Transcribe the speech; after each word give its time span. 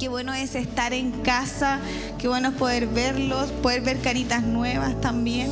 Qué 0.00 0.08
bueno 0.08 0.32
es 0.32 0.54
estar 0.54 0.94
en 0.94 1.10
casa, 1.10 1.78
qué 2.16 2.26
bueno 2.26 2.48
es 2.48 2.54
poder 2.54 2.86
verlos, 2.86 3.50
poder 3.62 3.82
ver 3.82 3.98
caritas 3.98 4.42
nuevas 4.42 4.98
también. 5.02 5.50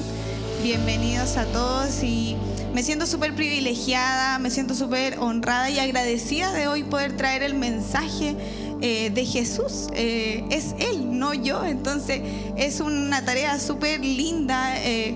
Bienvenidos 0.63 1.37
a 1.37 1.45
todos 1.45 2.03
y 2.03 2.35
me 2.73 2.83
siento 2.83 3.05
súper 3.05 3.35
privilegiada, 3.35 4.39
me 4.39 4.49
siento 4.49 4.75
súper 4.75 5.19
honrada 5.19 5.69
y 5.69 5.79
agradecida 5.79 6.51
de 6.55 6.67
hoy 6.67 6.83
poder 6.83 7.15
traer 7.15 7.43
el 7.43 7.57
mensaje 7.57 8.37
eh, 8.81 9.11
de 9.11 9.27
Jesús. 9.27 9.89
Eh, 9.93 10.43
es 10.51 10.75
Él, 10.79 11.19
no 11.19 11.35
yo. 11.35 11.67
Entonces 11.67 12.23
es 12.57 12.81
una 12.81 13.23
tarea 13.23 13.59
súper 13.59 14.01
linda. 14.01 14.83
Eh, 14.83 15.15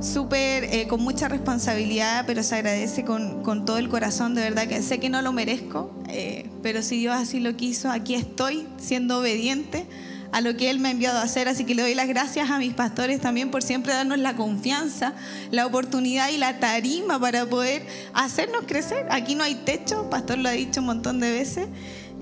súper 0.00 0.64
eh, 0.64 0.86
con 0.88 1.02
mucha 1.02 1.28
responsabilidad, 1.28 2.24
pero 2.26 2.42
se 2.42 2.56
agradece 2.56 3.04
con, 3.04 3.42
con, 3.42 3.64
todo 3.64 3.78
el 3.78 3.88
corazón, 3.88 4.34
de 4.34 4.42
verdad 4.42 4.66
que 4.66 4.82
sé 4.82 4.98
que 4.98 5.10
no 5.10 5.22
lo 5.22 5.32
merezco, 5.32 5.94
eh, 6.08 6.48
pero 6.62 6.82
si 6.82 6.98
Dios 6.98 7.14
así 7.14 7.40
lo 7.40 7.56
quiso, 7.56 7.90
aquí 7.90 8.14
estoy 8.14 8.66
siendo 8.78 9.18
obediente 9.18 9.86
a 10.32 10.40
lo 10.40 10.56
que 10.56 10.70
Él 10.70 10.78
me 10.78 10.88
ha 10.88 10.92
enviado 10.92 11.18
a 11.18 11.22
hacer, 11.22 11.48
así 11.48 11.64
que 11.64 11.74
le 11.74 11.82
doy 11.82 11.94
las 11.94 12.08
gracias 12.08 12.50
a 12.50 12.58
mis 12.58 12.72
pastores 12.72 13.20
también 13.20 13.50
por 13.50 13.62
siempre 13.62 13.92
darnos 13.92 14.18
la 14.18 14.36
confianza, 14.36 15.12
la 15.50 15.66
oportunidad 15.66 16.30
y 16.30 16.38
la 16.38 16.58
tarima 16.60 17.18
para 17.18 17.46
poder 17.46 17.84
hacernos 18.14 18.62
crecer. 18.66 19.06
Aquí 19.10 19.34
no 19.34 19.44
hay 19.44 19.56
techo, 19.56 20.08
pastor 20.08 20.38
lo 20.38 20.48
ha 20.48 20.52
dicho 20.52 20.80
un 20.80 20.86
montón 20.86 21.20
de 21.20 21.30
veces, 21.30 21.66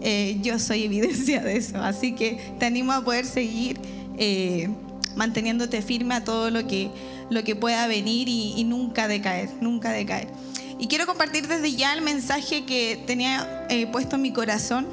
eh, 0.00 0.38
yo 0.42 0.58
soy 0.58 0.84
evidencia 0.84 1.42
de 1.42 1.58
eso, 1.58 1.78
así 1.78 2.12
que 2.12 2.55
te 2.58 2.66
animo 2.66 2.92
a 2.92 3.05
poder 3.05 3.27
seguir 3.27 3.78
manteniéndote 5.18 5.82
firme 5.82 6.14
a 6.14 6.24
todo 6.24 6.50
lo 6.50 6.66
que 6.66 6.90
lo 7.28 7.45
que 7.45 7.54
pueda 7.54 7.86
venir 7.86 8.28
y, 8.28 8.64
nunca 8.64 9.08
decaer, 9.08 9.50
nunca 9.60 9.91
decaer. 9.91 10.28
Y 10.78 10.86
quiero 10.86 11.06
compartir 11.06 11.46
desde 11.46 11.72
ya 11.72 11.92
el 11.92 12.02
mensaje 12.02 12.64
que 12.64 13.02
tenía 13.06 13.66
eh, 13.68 13.86
puesto 13.88 14.16
en 14.16 14.22
mi 14.22 14.32
corazón 14.32 14.86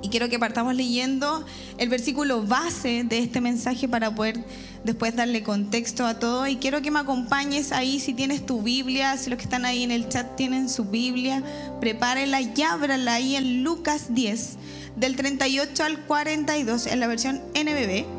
y 0.00 0.10
quiero 0.10 0.28
que 0.28 0.38
partamos 0.38 0.76
leyendo 0.76 1.44
el 1.76 1.88
versículo 1.88 2.42
base 2.42 3.02
de 3.04 3.18
este 3.18 3.40
mensaje 3.40 3.88
para 3.88 4.14
poder 4.14 4.44
después 4.84 5.16
darle 5.16 5.42
contexto 5.42 6.06
a 6.06 6.20
todo. 6.20 6.46
Y 6.46 6.56
quiero 6.56 6.80
que 6.82 6.92
me 6.92 7.00
acompañes 7.00 7.72
ahí 7.72 7.98
si 7.98 8.14
tienes 8.14 8.46
tu 8.46 8.62
Biblia, 8.62 9.16
si 9.16 9.28
los 9.28 9.38
que 9.38 9.44
están 9.44 9.64
ahí 9.64 9.82
en 9.82 9.90
el 9.90 10.08
chat 10.08 10.36
tienen 10.36 10.68
su 10.68 10.84
Biblia, 10.84 11.42
prepárenla 11.80 12.40
y 12.40 12.62
ábrala 12.62 13.14
ahí 13.14 13.34
en 13.34 13.64
Lucas 13.64 14.14
10, 14.14 14.56
del 14.96 15.16
38 15.16 15.82
al 15.82 15.98
42, 16.04 16.86
en 16.86 17.00
la 17.00 17.06
versión 17.08 17.42
NBB. 17.54 18.17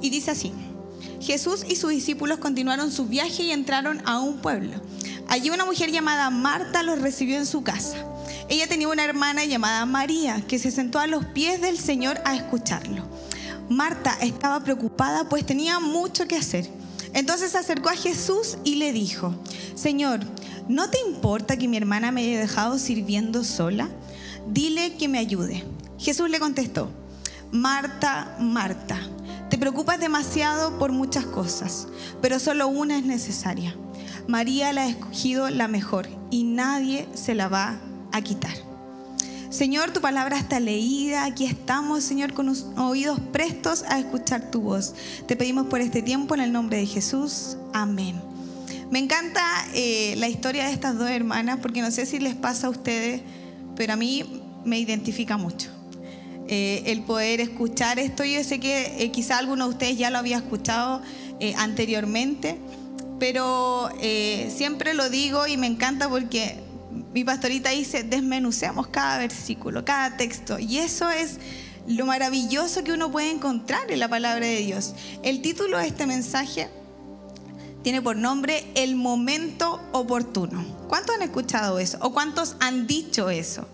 Y 0.00 0.10
dice 0.10 0.32
así. 0.32 0.52
Jesús 1.20 1.64
y 1.68 1.76
sus 1.76 1.90
discípulos 1.90 2.38
continuaron 2.38 2.92
su 2.92 3.06
viaje 3.06 3.42
y 3.42 3.50
entraron 3.50 4.02
a 4.06 4.20
un 4.20 4.38
pueblo. 4.38 4.80
Allí 5.28 5.50
una 5.50 5.64
mujer 5.64 5.90
llamada 5.90 6.30
Marta 6.30 6.82
los 6.82 7.00
recibió 7.00 7.36
en 7.36 7.46
su 7.46 7.62
casa. 7.62 7.96
Ella 8.48 8.68
tenía 8.68 8.88
una 8.88 9.04
hermana 9.04 9.44
llamada 9.44 9.86
María 9.86 10.42
que 10.46 10.58
se 10.58 10.70
sentó 10.70 10.98
a 11.00 11.06
los 11.06 11.24
pies 11.26 11.60
del 11.60 11.78
Señor 11.78 12.20
a 12.24 12.36
escucharlo. 12.36 13.04
Marta 13.68 14.16
estaba 14.20 14.62
preocupada 14.62 15.28
pues 15.28 15.44
tenía 15.44 15.80
mucho 15.80 16.28
que 16.28 16.36
hacer. 16.36 16.68
Entonces 17.12 17.52
se 17.52 17.58
acercó 17.58 17.88
a 17.88 17.96
Jesús 17.96 18.58
y 18.62 18.76
le 18.76 18.92
dijo, 18.92 19.34
Señor, 19.74 20.20
¿no 20.68 20.90
te 20.90 20.98
importa 21.00 21.56
que 21.56 21.66
mi 21.66 21.76
hermana 21.76 22.12
me 22.12 22.22
haya 22.22 22.38
dejado 22.38 22.78
sirviendo 22.78 23.42
sola? 23.42 23.88
Dile 24.46 24.94
que 24.96 25.08
me 25.08 25.18
ayude. 25.18 25.64
Jesús 25.98 26.30
le 26.30 26.38
contestó, 26.38 26.90
Marta, 27.50 28.36
Marta 28.38 29.00
te 29.50 29.58
preocupas 29.58 30.00
demasiado 30.00 30.78
por 30.78 30.92
muchas 30.92 31.24
cosas, 31.24 31.88
pero 32.20 32.38
solo 32.38 32.68
una 32.68 32.98
es 32.98 33.04
necesaria. 33.04 33.76
María 34.26 34.72
la 34.72 34.82
ha 34.82 34.88
escogido 34.88 35.50
la 35.50 35.68
mejor 35.68 36.08
y 36.30 36.44
nadie 36.44 37.08
se 37.14 37.34
la 37.34 37.48
va 37.48 37.78
a 38.12 38.20
quitar. 38.22 38.54
Señor, 39.50 39.92
tu 39.92 40.00
palabra 40.00 40.36
está 40.36 40.58
leída. 40.58 41.24
Aquí 41.24 41.46
estamos, 41.46 42.02
Señor, 42.02 42.34
con 42.34 42.52
oídos 42.76 43.20
prestos 43.32 43.84
a 43.88 43.98
escuchar 43.98 44.50
tu 44.50 44.60
voz. 44.60 44.94
Te 45.26 45.36
pedimos 45.36 45.66
por 45.66 45.80
este 45.80 46.02
tiempo 46.02 46.34
en 46.34 46.40
el 46.40 46.52
nombre 46.52 46.78
de 46.78 46.86
Jesús. 46.86 47.56
Amén. 47.72 48.20
Me 48.90 48.98
encanta 48.98 49.42
eh, 49.74 50.14
la 50.16 50.28
historia 50.28 50.66
de 50.66 50.72
estas 50.72 50.98
dos 50.98 51.08
hermanas 51.08 51.58
porque 51.62 51.82
no 51.82 51.90
sé 51.90 52.06
si 52.06 52.18
les 52.18 52.34
pasa 52.34 52.66
a 52.66 52.70
ustedes, 52.70 53.22
pero 53.76 53.92
a 53.92 53.96
mí 53.96 54.42
me 54.64 54.78
identifica 54.78 55.36
mucho. 55.36 55.75
Eh, 56.48 56.84
el 56.86 57.02
poder 57.02 57.40
escuchar 57.40 57.98
esto. 57.98 58.24
Yo 58.24 58.42
sé 58.44 58.60
que 58.60 59.02
eh, 59.02 59.10
quizá 59.10 59.38
alguno 59.38 59.64
de 59.64 59.70
ustedes 59.70 59.98
ya 59.98 60.10
lo 60.10 60.18
había 60.18 60.36
escuchado 60.36 61.02
eh, 61.40 61.54
anteriormente, 61.56 62.58
pero 63.18 63.88
siempre 64.48 64.94
lo 64.94 65.08
digo 65.08 65.46
y 65.46 65.56
me 65.56 65.66
encanta 65.66 66.08
porque 66.08 66.58
mi 67.12 67.24
pastorita 67.24 67.70
dice, 67.70 68.02
desmenuceamos 68.04 68.88
cada 68.88 69.18
versículo, 69.18 69.84
cada 69.84 70.16
texto. 70.16 70.58
Y 70.58 70.78
eso 70.78 71.10
es 71.10 71.38
lo 71.88 72.04
maravilloso 72.04 72.84
que 72.84 72.92
uno 72.92 73.10
puede 73.10 73.30
encontrar 73.30 73.90
en 73.90 74.00
la 74.00 74.08
palabra 74.08 74.46
de 74.46 74.58
Dios. 74.58 74.94
El 75.22 75.40
título 75.40 75.78
de 75.78 75.86
este 75.86 76.06
mensaje 76.06 76.68
tiene 77.82 78.02
por 78.02 78.16
nombre 78.16 78.66
El 78.74 78.96
momento 78.96 79.80
oportuno. 79.92 80.64
¿Cuántos 80.88 81.16
han 81.16 81.22
escuchado 81.22 81.78
eso? 81.78 81.98
¿O 82.02 82.12
cuántos 82.12 82.56
han 82.60 82.86
dicho 82.86 83.30
eso? 83.30 83.66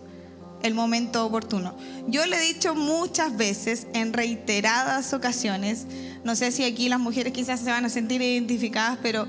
El 0.63 0.75
momento 0.75 1.25
oportuno. 1.25 1.75
Yo 2.09 2.27
le 2.27 2.37
he 2.37 2.55
dicho 2.55 2.75
muchas 2.75 3.37
veces, 3.37 3.87
en 3.95 4.13
reiteradas 4.13 5.13
ocasiones, 5.13 5.87
no 6.25 6.37
sé 6.37 6.53
si 6.53 6.65
aquí 6.65 6.89
las 6.89 7.01
mujeres 7.01 7.33
quizás 7.33 7.61
se 7.61 7.71
van 7.71 7.85
a 7.85 7.89
sentir 7.89 8.23
identificadas, 8.23 8.99
pero 9.03 9.27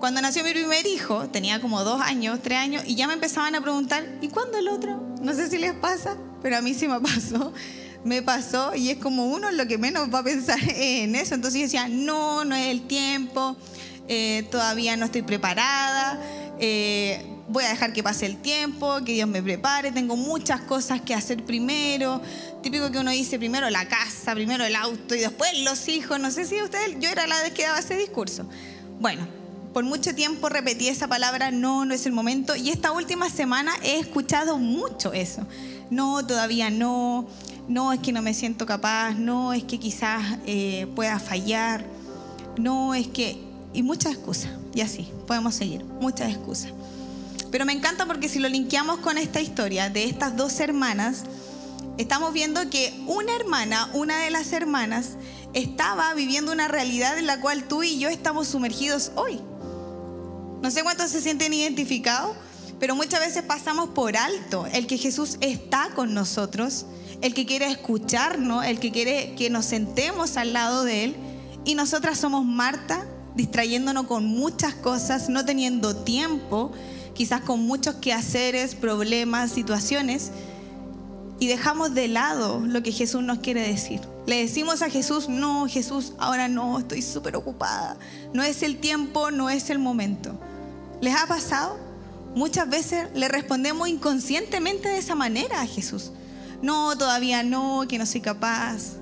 cuando 0.00 0.22
nació 0.22 0.42
mi 0.42 0.52
primer 0.52 0.86
hijo, 0.86 1.28
tenía 1.28 1.60
como 1.60 1.84
dos 1.84 2.00
años, 2.00 2.40
tres 2.42 2.58
años, 2.58 2.82
y 2.86 2.94
ya 2.94 3.06
me 3.06 3.12
empezaban 3.12 3.54
a 3.54 3.60
preguntar, 3.60 4.06
¿y 4.22 4.28
cuándo 4.28 4.58
el 4.58 4.68
otro? 4.68 4.98
No 5.20 5.34
sé 5.34 5.50
si 5.50 5.58
les 5.58 5.74
pasa, 5.74 6.16
pero 6.42 6.56
a 6.56 6.62
mí 6.62 6.74
sí 6.74 6.88
me 6.88 7.00
pasó. 7.00 7.52
Me 8.02 8.22
pasó 8.22 8.74
y 8.74 8.88
es 8.88 8.96
como 8.96 9.26
uno 9.26 9.50
lo 9.50 9.66
que 9.66 9.76
menos 9.76 10.08
va 10.12 10.20
a 10.20 10.24
pensar 10.24 10.58
en 10.74 11.14
eso. 11.14 11.34
Entonces 11.34 11.60
yo 11.60 11.66
decía, 11.66 11.86
no, 11.88 12.46
no 12.46 12.54
es 12.54 12.68
el 12.68 12.86
tiempo, 12.86 13.56
eh, 14.08 14.48
todavía 14.50 14.96
no 14.96 15.04
estoy 15.04 15.20
preparada. 15.20 16.18
Eh, 16.58 17.39
voy 17.50 17.64
a 17.64 17.68
dejar 17.68 17.92
que 17.92 18.02
pase 18.02 18.26
el 18.26 18.36
tiempo, 18.36 18.98
que 19.04 19.12
Dios 19.12 19.28
me 19.28 19.42
prepare, 19.42 19.90
tengo 19.90 20.16
muchas 20.16 20.60
cosas 20.62 21.00
que 21.00 21.14
hacer 21.14 21.44
primero. 21.44 22.22
Típico 22.62 22.90
que 22.90 22.98
uno 22.98 23.10
dice 23.10 23.38
primero 23.38 23.68
la 23.70 23.88
casa, 23.88 24.34
primero 24.34 24.64
el 24.64 24.76
auto 24.76 25.14
y 25.14 25.20
después 25.20 25.50
los 25.60 25.88
hijos. 25.88 26.20
No 26.20 26.30
sé 26.30 26.46
si 26.46 26.62
usted, 26.62 26.98
yo 27.00 27.10
era 27.10 27.26
la 27.26 27.42
vez 27.42 27.52
que 27.52 27.64
daba 27.64 27.80
ese 27.80 27.96
discurso. 27.96 28.46
Bueno, 29.00 29.26
por 29.72 29.84
mucho 29.84 30.14
tiempo 30.14 30.48
repetí 30.48 30.88
esa 30.88 31.08
palabra, 31.08 31.50
no, 31.50 31.84
no 31.84 31.94
es 31.94 32.06
el 32.06 32.12
momento. 32.12 32.54
Y 32.54 32.70
esta 32.70 32.92
última 32.92 33.28
semana 33.30 33.72
he 33.82 33.98
escuchado 33.98 34.58
mucho 34.58 35.12
eso. 35.12 35.46
No, 35.90 36.24
todavía 36.24 36.70
no, 36.70 37.26
no 37.68 37.92
es 37.92 38.00
que 38.00 38.12
no 38.12 38.22
me 38.22 38.32
siento 38.32 38.64
capaz, 38.64 39.14
no 39.14 39.52
es 39.52 39.64
que 39.64 39.78
quizás 39.80 40.38
eh, 40.46 40.86
pueda 40.94 41.18
fallar, 41.18 41.84
no 42.58 42.94
es 42.94 43.08
que... 43.08 43.48
Y 43.72 43.84
muchas 43.84 44.14
excusas, 44.14 44.50
y 44.74 44.80
así, 44.80 45.08
podemos 45.28 45.54
seguir, 45.54 45.84
muchas 45.84 46.30
excusas. 46.30 46.72
Pero 47.50 47.64
me 47.64 47.72
encanta 47.72 48.06
porque 48.06 48.28
si 48.28 48.38
lo 48.38 48.48
linkeamos 48.48 49.00
con 49.00 49.18
esta 49.18 49.40
historia 49.40 49.90
de 49.90 50.04
estas 50.04 50.36
dos 50.36 50.60
hermanas, 50.60 51.24
estamos 51.98 52.32
viendo 52.32 52.68
que 52.70 52.94
una 53.06 53.34
hermana, 53.34 53.90
una 53.92 54.18
de 54.18 54.30
las 54.30 54.52
hermanas, 54.52 55.16
estaba 55.52 56.14
viviendo 56.14 56.52
una 56.52 56.68
realidad 56.68 57.18
en 57.18 57.26
la 57.26 57.40
cual 57.40 57.64
tú 57.64 57.82
y 57.82 57.98
yo 57.98 58.08
estamos 58.08 58.48
sumergidos 58.48 59.10
hoy. 59.16 59.40
No 60.62 60.70
sé 60.70 60.82
cuántos 60.82 61.10
se 61.10 61.20
sienten 61.20 61.52
identificados, 61.52 62.36
pero 62.78 62.94
muchas 62.94 63.20
veces 63.20 63.42
pasamos 63.42 63.90
por 63.90 64.16
alto 64.16 64.66
el 64.72 64.86
que 64.86 64.96
Jesús 64.96 65.36
está 65.40 65.90
con 65.94 66.14
nosotros, 66.14 66.86
el 67.20 67.34
que 67.34 67.46
quiere 67.46 67.70
escucharnos, 67.70 68.64
el 68.64 68.78
que 68.78 68.92
quiere 68.92 69.34
que 69.34 69.50
nos 69.50 69.66
sentemos 69.66 70.36
al 70.36 70.52
lado 70.52 70.84
de 70.84 71.04
Él. 71.04 71.16
Y 71.64 71.74
nosotras 71.74 72.18
somos 72.18 72.44
Marta, 72.44 73.06
distrayéndonos 73.34 74.06
con 74.06 74.24
muchas 74.24 74.74
cosas, 74.74 75.28
no 75.28 75.44
teniendo 75.44 75.96
tiempo, 75.96 76.72
quizás 77.20 77.42
con 77.42 77.60
muchos 77.60 77.96
quehaceres, 77.96 78.74
problemas, 78.74 79.50
situaciones, 79.50 80.30
y 81.38 81.48
dejamos 81.48 81.92
de 81.92 82.08
lado 82.08 82.60
lo 82.60 82.82
que 82.82 82.92
Jesús 82.92 83.22
nos 83.22 83.40
quiere 83.40 83.60
decir. 83.60 84.00
Le 84.24 84.36
decimos 84.40 84.80
a 84.80 84.88
Jesús, 84.88 85.28
no, 85.28 85.68
Jesús, 85.68 86.14
ahora 86.18 86.48
no, 86.48 86.78
estoy 86.78 87.02
súper 87.02 87.36
ocupada. 87.36 87.98
No 88.32 88.42
es 88.42 88.62
el 88.62 88.78
tiempo, 88.78 89.30
no 89.30 89.50
es 89.50 89.68
el 89.68 89.78
momento. 89.78 90.40
¿Les 91.02 91.14
ha 91.14 91.26
pasado? 91.26 91.78
Muchas 92.34 92.70
veces 92.70 93.08
le 93.14 93.28
respondemos 93.28 93.86
inconscientemente 93.86 94.88
de 94.88 94.96
esa 94.96 95.14
manera 95.14 95.60
a 95.60 95.66
Jesús. 95.66 96.12
No, 96.62 96.96
todavía 96.96 97.42
no, 97.42 97.84
que 97.86 97.98
no 97.98 98.06
soy 98.06 98.22
capaz. 98.22 98.94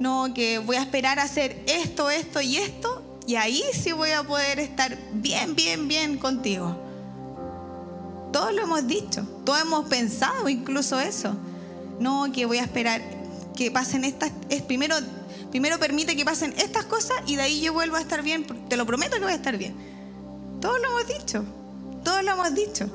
No, 0.00 0.32
que 0.32 0.56
voy 0.56 0.76
a 0.76 0.80
esperar 0.80 1.18
a 1.18 1.24
hacer 1.24 1.62
esto, 1.66 2.08
esto 2.08 2.40
y 2.40 2.56
esto. 2.56 3.20
Y 3.26 3.34
ahí 3.34 3.62
sí 3.74 3.92
voy 3.92 4.12
a 4.12 4.22
poder 4.22 4.58
estar 4.58 4.96
bien, 5.12 5.54
bien, 5.54 5.86
bien 5.86 6.16
contigo. 6.16 6.85
Todos 8.36 8.52
lo 8.52 8.64
hemos 8.64 8.86
dicho, 8.86 9.22
todos 9.46 9.62
hemos 9.62 9.86
pensado 9.86 10.46
incluso 10.50 11.00
eso. 11.00 11.34
No, 11.98 12.30
que 12.34 12.44
voy 12.44 12.58
a 12.58 12.64
esperar 12.64 13.00
que 13.56 13.70
pasen 13.70 14.04
estas, 14.04 14.30
es 14.50 14.60
primero, 14.60 14.94
primero 15.50 15.78
permite 15.78 16.14
que 16.14 16.24
pasen 16.26 16.52
estas 16.58 16.84
cosas 16.84 17.16
y 17.26 17.36
de 17.36 17.42
ahí 17.44 17.62
yo 17.62 17.72
vuelvo 17.72 17.96
a 17.96 18.00
estar 18.02 18.22
bien, 18.22 18.44
te 18.68 18.76
lo 18.76 18.84
prometo 18.84 19.16
que 19.16 19.22
voy 19.22 19.32
a 19.32 19.36
estar 19.36 19.56
bien. 19.56 19.74
Todos 20.60 20.78
lo 20.82 20.88
hemos 20.90 21.08
dicho, 21.08 21.46
todos 22.04 22.22
lo 22.24 22.32
hemos 22.32 22.54
dicho. 22.54 22.90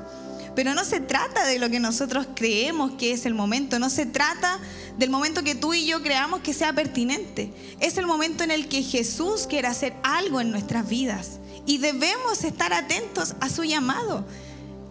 Pero 0.54 0.76
no 0.76 0.86
se 0.86 1.00
trata 1.00 1.48
de 1.48 1.58
lo 1.58 1.72
que 1.72 1.80
nosotros 1.80 2.28
creemos 2.36 2.92
que 3.00 3.12
es 3.12 3.26
el 3.26 3.34
momento, 3.34 3.80
no 3.80 3.90
se 3.90 4.06
trata 4.06 4.60
del 5.00 5.10
momento 5.10 5.44
que 5.44 5.56
tú 5.56 5.74
y 5.74 5.88
yo 5.88 6.04
creamos 6.04 6.42
que 6.42 6.54
sea 6.54 6.72
pertinente. 6.72 7.52
Es 7.80 7.98
el 7.98 8.06
momento 8.06 8.44
en 8.44 8.52
el 8.52 8.68
que 8.68 8.84
Jesús 8.84 9.48
quiere 9.50 9.70
hacer 9.70 9.96
algo 10.04 10.40
en 10.40 10.52
nuestras 10.52 10.88
vidas 10.88 11.40
y 11.66 11.80
debemos 11.80 12.44
estar 12.44 12.74
atentos 12.74 13.34
a 13.40 13.50
su 13.50 13.64
llamado. 13.64 14.24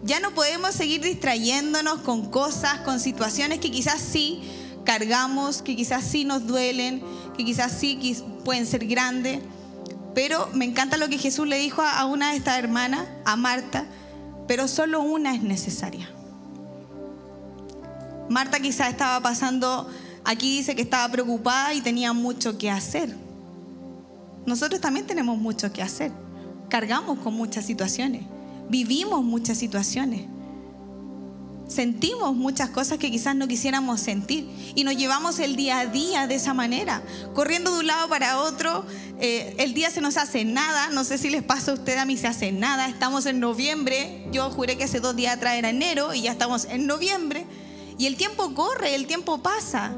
Ya 0.03 0.19
no 0.19 0.31
podemos 0.31 0.73
seguir 0.73 1.01
distrayéndonos 1.01 2.01
con 2.01 2.29
cosas, 2.29 2.79
con 2.79 2.99
situaciones 2.99 3.59
que 3.59 3.69
quizás 3.69 4.01
sí 4.01 4.41
cargamos, 4.83 5.61
que 5.61 5.75
quizás 5.75 6.03
sí 6.03 6.25
nos 6.25 6.47
duelen, 6.47 7.03
que 7.37 7.45
quizás 7.45 7.71
sí 7.71 8.17
pueden 8.43 8.65
ser 8.65 8.87
grandes. 8.87 9.39
Pero 10.15 10.49
me 10.53 10.65
encanta 10.65 10.97
lo 10.97 11.07
que 11.07 11.17
Jesús 11.17 11.47
le 11.47 11.57
dijo 11.57 11.81
a 11.81 12.05
una 12.05 12.31
de 12.31 12.37
estas 12.37 12.57
hermanas, 12.57 13.07
a 13.25 13.35
Marta, 13.35 13.85
pero 14.47 14.67
solo 14.67 15.01
una 15.01 15.35
es 15.35 15.43
necesaria. 15.43 16.09
Marta 18.27 18.59
quizás 18.59 18.89
estaba 18.89 19.21
pasando, 19.21 19.89
aquí 20.23 20.57
dice 20.57 20.75
que 20.75 20.81
estaba 20.81 21.11
preocupada 21.11 21.73
y 21.73 21.81
tenía 21.81 22.11
mucho 22.13 22.57
que 22.57 22.71
hacer. 22.71 23.15
Nosotros 24.45 24.81
también 24.81 25.05
tenemos 25.05 25.37
mucho 25.37 25.71
que 25.71 25.81
hacer. 25.81 26.11
Cargamos 26.69 27.19
con 27.19 27.33
muchas 27.33 27.65
situaciones, 27.65 28.23
vivimos 28.71 29.23
muchas 29.23 29.57
situaciones. 29.57 30.21
Sentimos 31.67 32.35
muchas 32.35 32.69
cosas 32.69 32.97
que 32.97 33.11
quizás 33.11 33.35
no 33.35 33.47
quisiéramos 33.47 34.01
sentir 34.01 34.49
y 34.75 34.83
nos 34.83 34.97
llevamos 34.97 35.39
el 35.39 35.55
día 35.55 35.79
a 35.79 35.85
día 35.85 36.27
de 36.27 36.35
esa 36.35 36.53
manera, 36.53 37.01
corriendo 37.33 37.73
de 37.73 37.79
un 37.79 37.87
lado 37.87 38.09
para 38.09 38.39
otro, 38.39 38.85
eh, 39.19 39.55
el 39.57 39.73
día 39.73 39.89
se 39.89 40.01
nos 40.01 40.17
hace 40.17 40.43
nada, 40.43 40.89
no 40.89 41.03
sé 41.05 41.17
si 41.17 41.29
les 41.29 41.43
pasa 41.43 41.71
a 41.71 41.73
usted, 41.75 41.97
a 41.97 42.05
mí 42.05 42.17
se 42.17 42.27
hace 42.27 42.51
nada, 42.51 42.87
estamos 42.87 43.25
en 43.25 43.39
noviembre, 43.39 44.25
yo 44.33 44.49
juré 44.49 44.77
que 44.77 44.83
hace 44.85 44.99
dos 44.99 45.15
días 45.15 45.37
atrás 45.37 45.55
era 45.55 45.69
enero 45.69 46.13
y 46.13 46.23
ya 46.23 46.31
estamos 46.31 46.65
en 46.65 46.87
noviembre 46.87 47.45
y 47.97 48.05
el 48.05 48.17
tiempo 48.17 48.53
corre, 48.53 48.95
el 48.95 49.07
tiempo 49.07 49.37
pasa 49.37 49.93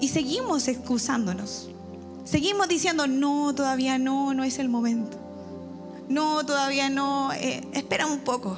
y 0.00 0.08
seguimos 0.08 0.68
excusándonos, 0.68 1.70
seguimos 2.24 2.68
diciendo, 2.68 3.08
no, 3.08 3.52
todavía 3.54 3.98
no, 3.98 4.32
no 4.32 4.44
es 4.44 4.60
el 4.60 4.68
momento, 4.68 5.23
no, 6.08 6.44
todavía 6.44 6.88
no, 6.88 7.32
eh, 7.32 7.66
espera 7.72 8.06
un 8.06 8.20
poco. 8.20 8.56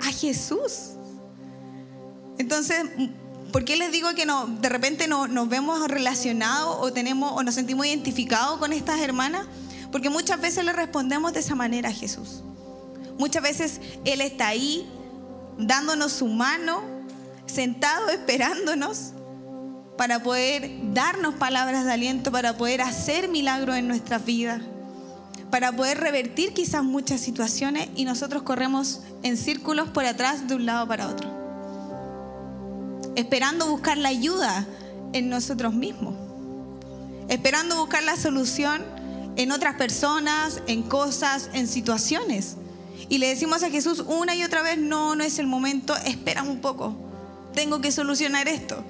A 0.00 0.12
Jesús 0.12 0.94
entonces, 2.38 2.84
¿por 3.52 3.64
qué 3.64 3.76
les 3.76 3.92
digo 3.92 4.14
que 4.14 4.26
no, 4.26 4.46
de 4.46 4.68
repente 4.68 5.06
no, 5.06 5.28
nos 5.28 5.48
vemos 5.48 5.86
relacionados 5.88 6.76
o, 6.80 6.92
tenemos, 6.92 7.32
o 7.32 7.42
nos 7.42 7.54
sentimos 7.54 7.86
identificados 7.86 8.58
con 8.58 8.72
estas 8.72 9.00
hermanas? 9.00 9.46
Porque 9.92 10.10
muchas 10.10 10.40
veces 10.40 10.64
le 10.64 10.72
respondemos 10.72 11.32
de 11.32 11.40
esa 11.40 11.54
manera 11.54 11.90
a 11.90 11.92
Jesús. 11.92 12.42
Muchas 13.18 13.42
veces 13.42 13.80
Él 14.04 14.20
está 14.20 14.48
ahí 14.48 14.88
dándonos 15.56 16.12
su 16.12 16.26
mano, 16.26 16.82
sentado 17.46 18.08
esperándonos 18.08 19.12
para 19.96 20.20
poder 20.20 20.72
darnos 20.92 21.34
palabras 21.34 21.84
de 21.84 21.92
aliento, 21.92 22.32
para 22.32 22.56
poder 22.56 22.82
hacer 22.82 23.28
milagros 23.28 23.76
en 23.76 23.86
nuestras 23.86 24.24
vidas, 24.24 24.60
para 25.50 25.72
poder 25.72 25.98
revertir 25.98 26.52
quizás 26.52 26.82
muchas 26.82 27.20
situaciones 27.20 27.88
y 27.94 28.04
nosotros 28.04 28.42
corremos 28.42 29.00
en 29.22 29.36
círculos 29.36 29.88
por 29.88 30.04
atrás 30.04 30.48
de 30.48 30.54
un 30.56 30.66
lado 30.66 30.88
para 30.88 31.08
otro 31.08 31.44
esperando 33.16 33.68
buscar 33.68 33.98
la 33.98 34.08
ayuda 34.08 34.66
en 35.12 35.28
nosotros 35.28 35.74
mismos, 35.74 36.14
esperando 37.28 37.76
buscar 37.76 38.02
la 38.02 38.16
solución 38.16 38.82
en 39.36 39.52
otras 39.52 39.76
personas, 39.76 40.62
en 40.66 40.82
cosas, 40.82 41.50
en 41.52 41.66
situaciones. 41.66 42.56
Y 43.08 43.18
le 43.18 43.28
decimos 43.28 43.62
a 43.62 43.70
Jesús 43.70 44.04
una 44.06 44.34
y 44.34 44.42
otra 44.42 44.62
vez, 44.62 44.78
no, 44.78 45.14
no 45.14 45.24
es 45.24 45.38
el 45.38 45.46
momento, 45.46 45.94
espera 46.04 46.42
un 46.42 46.60
poco, 46.60 46.94
tengo 47.52 47.80
que 47.80 47.92
solucionar 47.92 48.48
esto. 48.48 48.82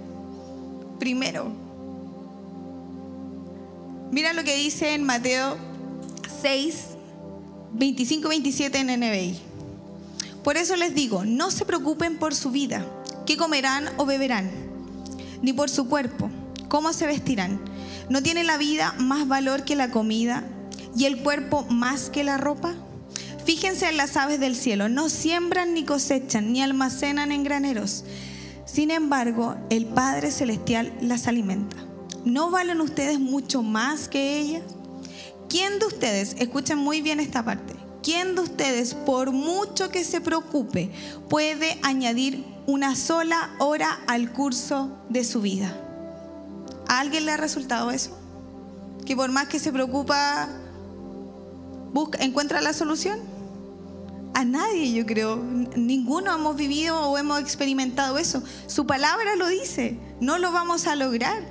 Primero, 0.98 1.52
mira 4.10 4.32
lo 4.32 4.44
que 4.44 4.56
dice 4.56 4.94
en 4.94 5.04
Mateo 5.04 5.56
6, 6.44 6.88
25, 7.72 8.28
27 8.28 8.78
en. 8.78 9.34
Por 10.42 10.58
eso 10.58 10.76
les 10.76 10.94
digo, 10.94 11.24
no 11.24 11.50
se 11.50 11.64
preocupen 11.64 12.18
por 12.18 12.34
su 12.34 12.50
vida 12.50 12.84
qué 13.24 13.38
comerán 13.38 13.88
o 13.96 14.04
beberán, 14.04 14.50
ni 15.40 15.54
por 15.54 15.70
su 15.70 15.88
cuerpo, 15.88 16.28
cómo 16.68 16.92
se 16.92 17.06
vestirán. 17.06 17.58
¿No 18.10 18.22
tiene 18.22 18.44
la 18.44 18.58
vida 18.58 18.94
más 18.98 19.26
valor 19.26 19.64
que 19.64 19.74
la 19.74 19.90
comida 19.90 20.44
y 20.94 21.06
el 21.06 21.22
cuerpo 21.22 21.64
más 21.70 22.10
que 22.10 22.24
la 22.24 22.36
ropa? 22.36 22.74
Fíjense 23.46 23.88
en 23.88 23.96
las 23.96 24.18
aves 24.18 24.38
del 24.38 24.54
cielo, 24.54 24.90
no 24.90 25.08
siembran 25.08 25.72
ni 25.72 25.84
cosechan 25.84 26.52
ni 26.52 26.60
almacenan 26.60 27.32
en 27.32 27.42
graneros. 27.42 28.04
Sin 28.66 28.90
embargo, 28.90 29.56
el 29.70 29.86
Padre 29.86 30.30
Celestial 30.30 30.92
las 31.00 31.26
alimenta. 31.26 31.78
¿No 32.26 32.50
valen 32.50 32.82
ustedes 32.82 33.18
mucho 33.18 33.62
más 33.62 34.10
que 34.10 34.38
ellas? 34.40 34.62
¿Quién 35.54 35.78
de 35.78 35.86
ustedes, 35.86 36.34
escuchen 36.40 36.78
muy 36.78 37.00
bien 37.00 37.20
esta 37.20 37.44
parte, 37.44 37.76
quién 38.02 38.34
de 38.34 38.40
ustedes, 38.40 38.92
por 38.92 39.30
mucho 39.30 39.88
que 39.88 40.02
se 40.02 40.20
preocupe, 40.20 40.90
puede 41.28 41.78
añadir 41.84 42.44
una 42.66 42.96
sola 42.96 43.54
hora 43.60 44.00
al 44.08 44.32
curso 44.32 44.98
de 45.08 45.22
su 45.22 45.40
vida. 45.40 45.72
¿A 46.88 46.98
alguien 46.98 47.24
le 47.24 47.30
ha 47.30 47.36
resultado 47.36 47.92
eso? 47.92 48.18
Que 49.06 49.14
por 49.14 49.30
más 49.30 49.46
que 49.46 49.60
se 49.60 49.70
preocupa, 49.72 50.48
busca, 51.92 52.18
encuentra 52.18 52.60
la 52.60 52.72
solución. 52.72 53.20
A 54.34 54.44
nadie, 54.44 54.92
yo 54.92 55.06
creo. 55.06 55.36
Ninguno 55.36 56.34
hemos 56.34 56.56
vivido 56.56 57.00
o 57.00 57.16
hemos 57.16 57.38
experimentado 57.38 58.18
eso. 58.18 58.42
Su 58.66 58.88
palabra 58.88 59.36
lo 59.36 59.46
dice. 59.46 60.00
No 60.20 60.38
lo 60.38 60.50
vamos 60.50 60.88
a 60.88 60.96
lograr. 60.96 61.44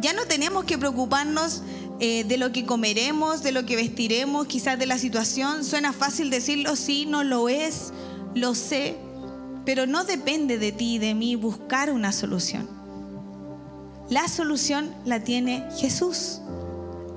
Ya 0.00 0.14
no 0.14 0.24
tenemos 0.26 0.64
que 0.64 0.78
preocuparnos 0.78 1.62
eh, 2.00 2.24
de 2.24 2.38
lo 2.38 2.50
que 2.50 2.64
comeremos, 2.64 3.42
de 3.42 3.52
lo 3.52 3.66
que 3.66 3.76
vestiremos, 3.76 4.46
quizás 4.46 4.78
de 4.78 4.86
la 4.86 4.96
situación. 4.96 5.64
Suena 5.64 5.92
fácil 5.92 6.30
decirlo, 6.30 6.74
sí, 6.74 7.04
no 7.06 7.24
lo 7.24 7.50
es, 7.50 7.92
lo 8.34 8.54
sé, 8.54 8.96
pero 9.66 9.86
no 9.86 10.04
depende 10.04 10.56
de 10.56 10.72
ti 10.72 10.94
y 10.94 10.98
de 10.98 11.14
mí 11.14 11.36
buscar 11.36 11.92
una 11.92 12.12
solución. 12.12 12.68
La 14.08 14.28
solución 14.28 14.94
la 15.04 15.22
tiene 15.22 15.64
Jesús. 15.78 16.40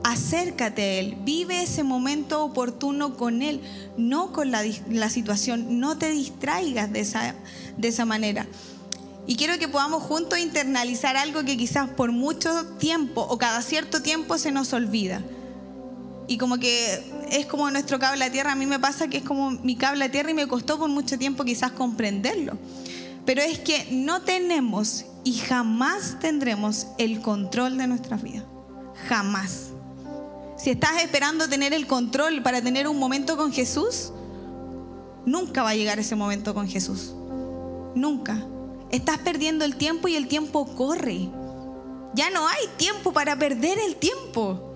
Acércate 0.03 0.81
a 0.81 0.99
Él, 0.99 1.17
vive 1.23 1.63
ese 1.63 1.83
momento 1.83 2.43
oportuno 2.43 3.15
con 3.15 3.41
Él, 3.41 3.61
no 3.97 4.33
con 4.33 4.51
la, 4.51 5.09
situación, 5.09 5.79
no 5.79 5.97
te 5.97 6.11
distraigas 6.11 6.91
de 6.91 6.99
esa, 6.99 7.35
de 7.77 7.87
esa 7.87 8.03
manera. 8.03 8.45
Y 9.25 9.35
quiero 9.35 9.57
que 9.57 9.67
podamos 9.67 10.03
juntos 10.03 10.39
internalizar 10.39 11.15
algo 11.15 11.43
que 11.43 11.55
quizás 11.55 11.89
por 11.89 12.11
mucho 12.11 12.65
tiempo 12.77 13.21
o 13.21 13.37
cada 13.37 13.61
cierto 13.61 14.01
tiempo 14.01 14.37
se 14.37 14.51
nos 14.51 14.73
olvida. 14.73 15.21
Y 16.27 16.37
como 16.37 16.57
que 16.57 17.11
es 17.31 17.45
como 17.45 17.69
nuestro 17.71 17.99
cable 17.99 18.25
a 18.25 18.31
tierra, 18.31 18.51
a 18.51 18.55
mí 18.55 18.65
me 18.65 18.79
pasa 18.79 19.07
que 19.07 19.17
es 19.17 19.23
como 19.23 19.51
mi 19.51 19.75
cable 19.75 20.05
a 20.05 20.11
tierra 20.11 20.31
y 20.31 20.33
me 20.33 20.47
costó 20.47 20.77
por 20.77 20.89
mucho 20.89 21.17
tiempo 21.17 21.43
quizás 21.45 21.71
comprenderlo. 21.71 22.57
Pero 23.25 23.41
es 23.41 23.59
que 23.59 23.87
no 23.91 24.21
tenemos 24.21 25.05
y 25.23 25.33
jamás 25.33 26.17
tendremos 26.19 26.87
el 26.97 27.21
control 27.21 27.77
de 27.77 27.87
nuestras 27.87 28.21
vidas. 28.21 28.43
Jamás. 29.07 29.69
Si 30.57 30.69
estás 30.69 31.01
esperando 31.01 31.49
tener 31.49 31.73
el 31.73 31.87
control 31.87 32.41
para 32.41 32.61
tener 32.61 32.87
un 32.87 32.99
momento 32.99 33.37
con 33.37 33.51
Jesús, 33.51 34.11
nunca 35.25 35.63
va 35.63 35.69
a 35.69 35.75
llegar 35.75 35.99
ese 35.99 36.15
momento 36.15 36.53
con 36.53 36.67
Jesús. 36.67 37.13
Nunca. 37.95 38.45
Estás 38.93 39.17
perdiendo 39.17 39.65
el 39.65 39.75
tiempo 39.75 40.07
y 40.07 40.15
el 40.15 40.27
tiempo 40.27 40.67
corre. 40.75 41.27
Ya 42.13 42.29
no 42.29 42.47
hay 42.47 42.67
tiempo 42.77 43.11
para 43.11 43.35
perder 43.35 43.79
el 43.79 43.95
tiempo. 43.95 44.75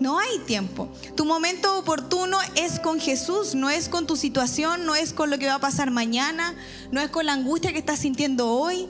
No 0.00 0.18
hay 0.18 0.38
tiempo. 0.46 0.88
Tu 1.14 1.26
momento 1.26 1.78
oportuno 1.78 2.38
es 2.54 2.80
con 2.80 2.98
Jesús, 2.98 3.54
no 3.54 3.68
es 3.68 3.90
con 3.90 4.06
tu 4.06 4.16
situación, 4.16 4.86
no 4.86 4.94
es 4.94 5.12
con 5.12 5.28
lo 5.28 5.38
que 5.38 5.46
va 5.46 5.56
a 5.56 5.60
pasar 5.60 5.90
mañana, 5.90 6.54
no 6.90 7.02
es 7.02 7.10
con 7.10 7.26
la 7.26 7.34
angustia 7.34 7.70
que 7.70 7.80
estás 7.80 7.98
sintiendo 7.98 8.48
hoy. 8.48 8.88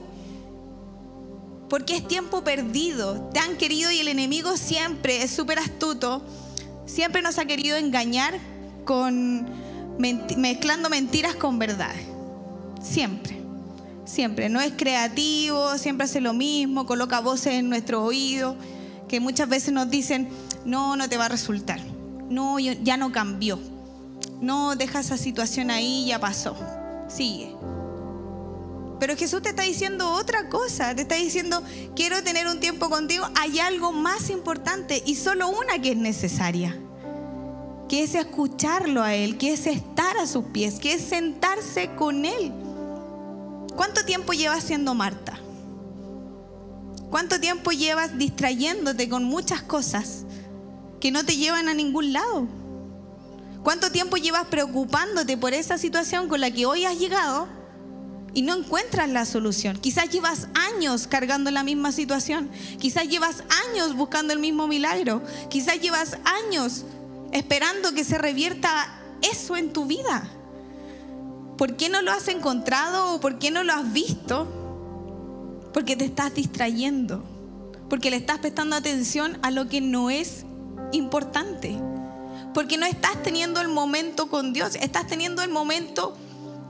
Porque 1.69 1.97
es 1.97 2.07
tiempo 2.07 2.45
perdido. 2.45 3.31
Te 3.35 3.41
han 3.41 3.57
querido 3.57 3.91
y 3.91 3.99
el 3.99 4.07
enemigo 4.07 4.57
siempre 4.57 5.25
es 5.25 5.33
súper 5.33 5.59
astuto. 5.59 6.23
Siempre 6.87 7.23
nos 7.23 7.39
ha 7.39 7.45
querido 7.45 7.77
engañar 7.77 8.39
con 8.85 9.49
mezclando 9.99 10.91
mentiras 10.91 11.35
con 11.35 11.59
verdades. 11.59 12.07
Siempre. 12.81 13.48
Siempre. 14.09 14.49
No 14.49 14.61
es 14.61 14.73
creativo, 14.75 15.77
siempre 15.77 16.07
hace 16.07 16.23
lo 16.23 16.33
mismo, 16.33 16.87
coloca 16.87 17.21
voces 17.21 17.55
en 17.55 17.69
nuestro 17.69 18.03
oído 18.03 18.57
que 19.07 19.21
muchas 19.21 19.49
veces 19.49 19.73
nos 19.73 19.91
dicen, 19.91 20.29
no, 20.65 20.97
no 20.97 21.09
te 21.09 21.19
va 21.19 21.27
a 21.27 21.29
resultar. 21.29 21.81
No, 22.31 22.59
ya 22.59 22.97
no 22.97 23.13
cambió. 23.13 23.59
No, 24.41 24.77
deja 24.77 25.01
esa 25.01 25.17
situación 25.17 25.71
ahí, 25.71 26.07
ya 26.07 26.19
pasó. 26.19 26.57
Sigue. 27.09 27.55
Pero 28.99 29.17
Jesús 29.17 29.43
te 29.43 29.51
está 29.51 29.63
diciendo 29.63 30.11
otra 30.11 30.49
cosa. 30.49 30.95
Te 30.95 31.03
está 31.03 31.15
diciendo, 31.15 31.63
quiero 31.95 32.23
tener 32.23 32.47
un 32.49 32.61
tiempo 32.61 32.91
contigo. 32.91 33.27
Hay 33.39 33.59
algo 33.61 33.93
más 33.93 34.31
importante 34.31 35.03
y 35.05 35.15
solo 35.17 35.49
una 35.49 35.81
que 35.81 35.93
es 35.93 35.97
necesaria. 35.97 36.79
que 37.89 38.03
es 38.03 38.15
escucharlo 38.15 39.03
a 39.03 39.15
Él, 39.15 39.39
que 39.39 39.55
es 39.55 39.67
estar 39.67 40.17
a 40.19 40.27
sus 40.27 40.45
pies, 40.47 40.79
que 40.79 40.93
es 40.93 41.03
sentarse 41.03 41.91
con 41.97 42.27
Él. 42.27 42.53
¿Cuánto 43.79 44.05
tiempo 44.05 44.33
llevas 44.33 44.65
siendo 44.65 44.93
Marta? 44.93 45.39
¿Cuánto 47.11 47.39
tiempo 47.39 47.71
llevas 47.71 48.19
distrayéndote 48.19 49.09
con 49.09 49.23
muchas 49.23 49.63
cosas 49.63 50.25
que 51.01 51.13
no 51.13 51.25
te 51.25 51.37
llevan 51.37 51.69
a 51.69 51.75
ningún 51.75 52.13
lado? 52.13 52.49
¿Cuánto 53.63 53.93
tiempo 53.93 54.17
llevas 54.17 54.49
preocupándote 54.49 55.37
por 55.37 55.55
esa 55.55 55.79
situación 55.79 56.29
con 56.29 56.41
la 56.41 56.51
que 56.51 56.67
hoy 56.67 56.87
has 56.87 56.99
llegado 56.99 57.47
y 58.35 58.43
no 58.43 58.57
encuentras 58.57 59.09
la 59.11 59.25
solución? 59.25 59.79
Quizás 59.79 60.11
llevas 60.11 60.49
años 60.75 61.07
cargando 61.07 61.53
la 61.53 61.63
misma 61.63 61.93
situación. 61.93 62.51
Quizás 62.81 63.07
llevas 63.07 63.45
años 63.71 63.95
buscando 63.95 64.33
el 64.33 64.41
mismo 64.41 64.67
milagro. 64.67 65.23
Quizás 65.51 65.81
llevas 65.81 66.19
años 66.25 66.85
esperando 67.31 67.93
que 67.95 68.03
se 68.03 68.19
revierta 68.19 68.89
eso 69.23 69.57
en 69.57 69.73
tu 69.73 69.87
vida. 69.87 70.29
¿Por 71.59 71.75
qué 71.75 71.89
no 71.89 72.03
lo 72.03 72.13
has 72.13 72.29
encontrado 72.29 73.15
o 73.15 73.21
por 73.21 73.41
qué 73.41 73.51
no 73.51 73.65
lo 73.65 73.73
has 73.73 73.93
visto? 73.93 74.47
Porque 75.75 75.97
te 75.97 76.05
estás 76.05 76.33
distrayendo, 76.33 77.25
porque 77.91 78.11
le 78.11 78.17
estás 78.17 78.39
prestando 78.39 78.77
atención 78.77 79.37
a 79.43 79.51
lo 79.51 79.69
que 79.69 79.81
no 79.81 80.09
es 80.09 80.45
importante, 80.93 81.77
porque 82.55 82.79
no 82.79 82.87
estás 82.87 83.21
teniendo 83.25 83.61
el 83.61 83.67
momento 83.67 84.29
con 84.29 84.53
Dios, 84.53 84.77
estás 84.77 85.09
teniendo 85.09 85.43
el 85.43 85.51
momento 85.51 86.17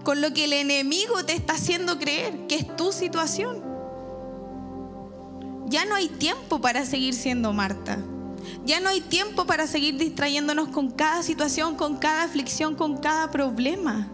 con 0.05 0.23
lo 0.23 0.33
que 0.33 0.45
el 0.45 0.55
enemigo 0.55 1.23
te 1.23 1.35
está 1.35 1.53
haciendo 1.53 1.99
creer, 1.99 2.47
que 2.47 2.55
es 2.55 2.77
tu 2.77 2.91
situación. 2.91 3.63
Ya 5.67 5.85
no 5.85 5.97
hay 5.97 6.09
tiempo 6.09 6.63
para 6.63 6.87
seguir 6.87 7.13
siendo 7.13 7.53
Marta. 7.53 7.99
Ya 8.65 8.81
no 8.81 8.89
hay 8.89 9.03
tiempo 9.03 9.45
para 9.45 9.67
seguir 9.67 9.99
distrayéndonos 9.99 10.69
con 10.69 10.91
cada 10.91 11.23
situación, 11.23 11.75
con 11.75 11.99
cada 11.99 12.23
aflicción, 12.23 12.75
con 12.75 12.97
cada 12.97 13.31
problema. 13.31 14.09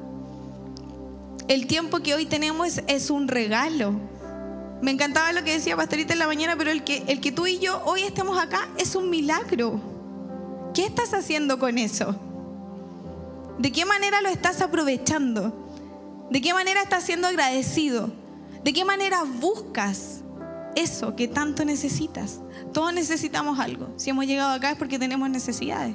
El 1.46 1.66
tiempo 1.66 2.00
que 2.00 2.14
hoy 2.14 2.24
tenemos 2.24 2.80
es, 2.86 3.10
un 3.10 3.28
regalo. 3.28 3.92
Me 4.80 4.90
encantaba 4.90 5.30
lo 5.32 5.44
que 5.44 5.52
decía 5.52 5.76
Pastorita 5.76 6.14
en 6.14 6.18
la 6.18 6.26
mañana, 6.26 6.56
pero 6.56 6.70
el 6.70 6.84
que, 6.84 7.04
el 7.06 7.20
que 7.20 7.32
tú 7.32 7.46
y 7.46 7.58
yo 7.58 7.82
hoy 7.84 8.02
estemos 8.02 8.38
acá 8.38 8.68
es 8.78 8.96
un 8.96 9.10
milagro. 9.10 9.80
¿Qué 10.72 10.86
estás 10.86 11.12
haciendo 11.12 11.58
con 11.58 11.76
eso? 11.76 12.16
¿De 13.58 13.70
qué 13.72 13.84
manera 13.84 14.22
lo 14.22 14.30
estás 14.30 14.62
aprovechando? 14.62 15.52
¿De 16.30 16.40
qué 16.40 16.54
manera 16.54 16.82
estás 16.82 17.04
siendo 17.04 17.28
agradecido? 17.28 18.10
¿De 18.64 18.72
qué 18.72 18.86
manera 18.86 19.22
buscas 19.24 20.22
eso 20.74 21.14
que 21.14 21.28
tanto 21.28 21.66
necesitas? 21.66 22.40
Todos 22.72 22.94
necesitamos 22.94 23.58
algo. 23.58 23.88
Si 23.96 24.08
hemos 24.08 24.26
llegado 24.26 24.52
acá 24.52 24.70
es 24.70 24.78
porque 24.78 24.98
tenemos 24.98 25.28
necesidades. 25.28 25.94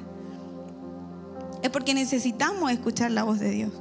Es 1.60 1.70
porque 1.70 1.92
necesitamos 1.92 2.70
escuchar 2.70 3.10
la 3.10 3.24
voz 3.24 3.40
de 3.40 3.50
Dios. 3.50 3.72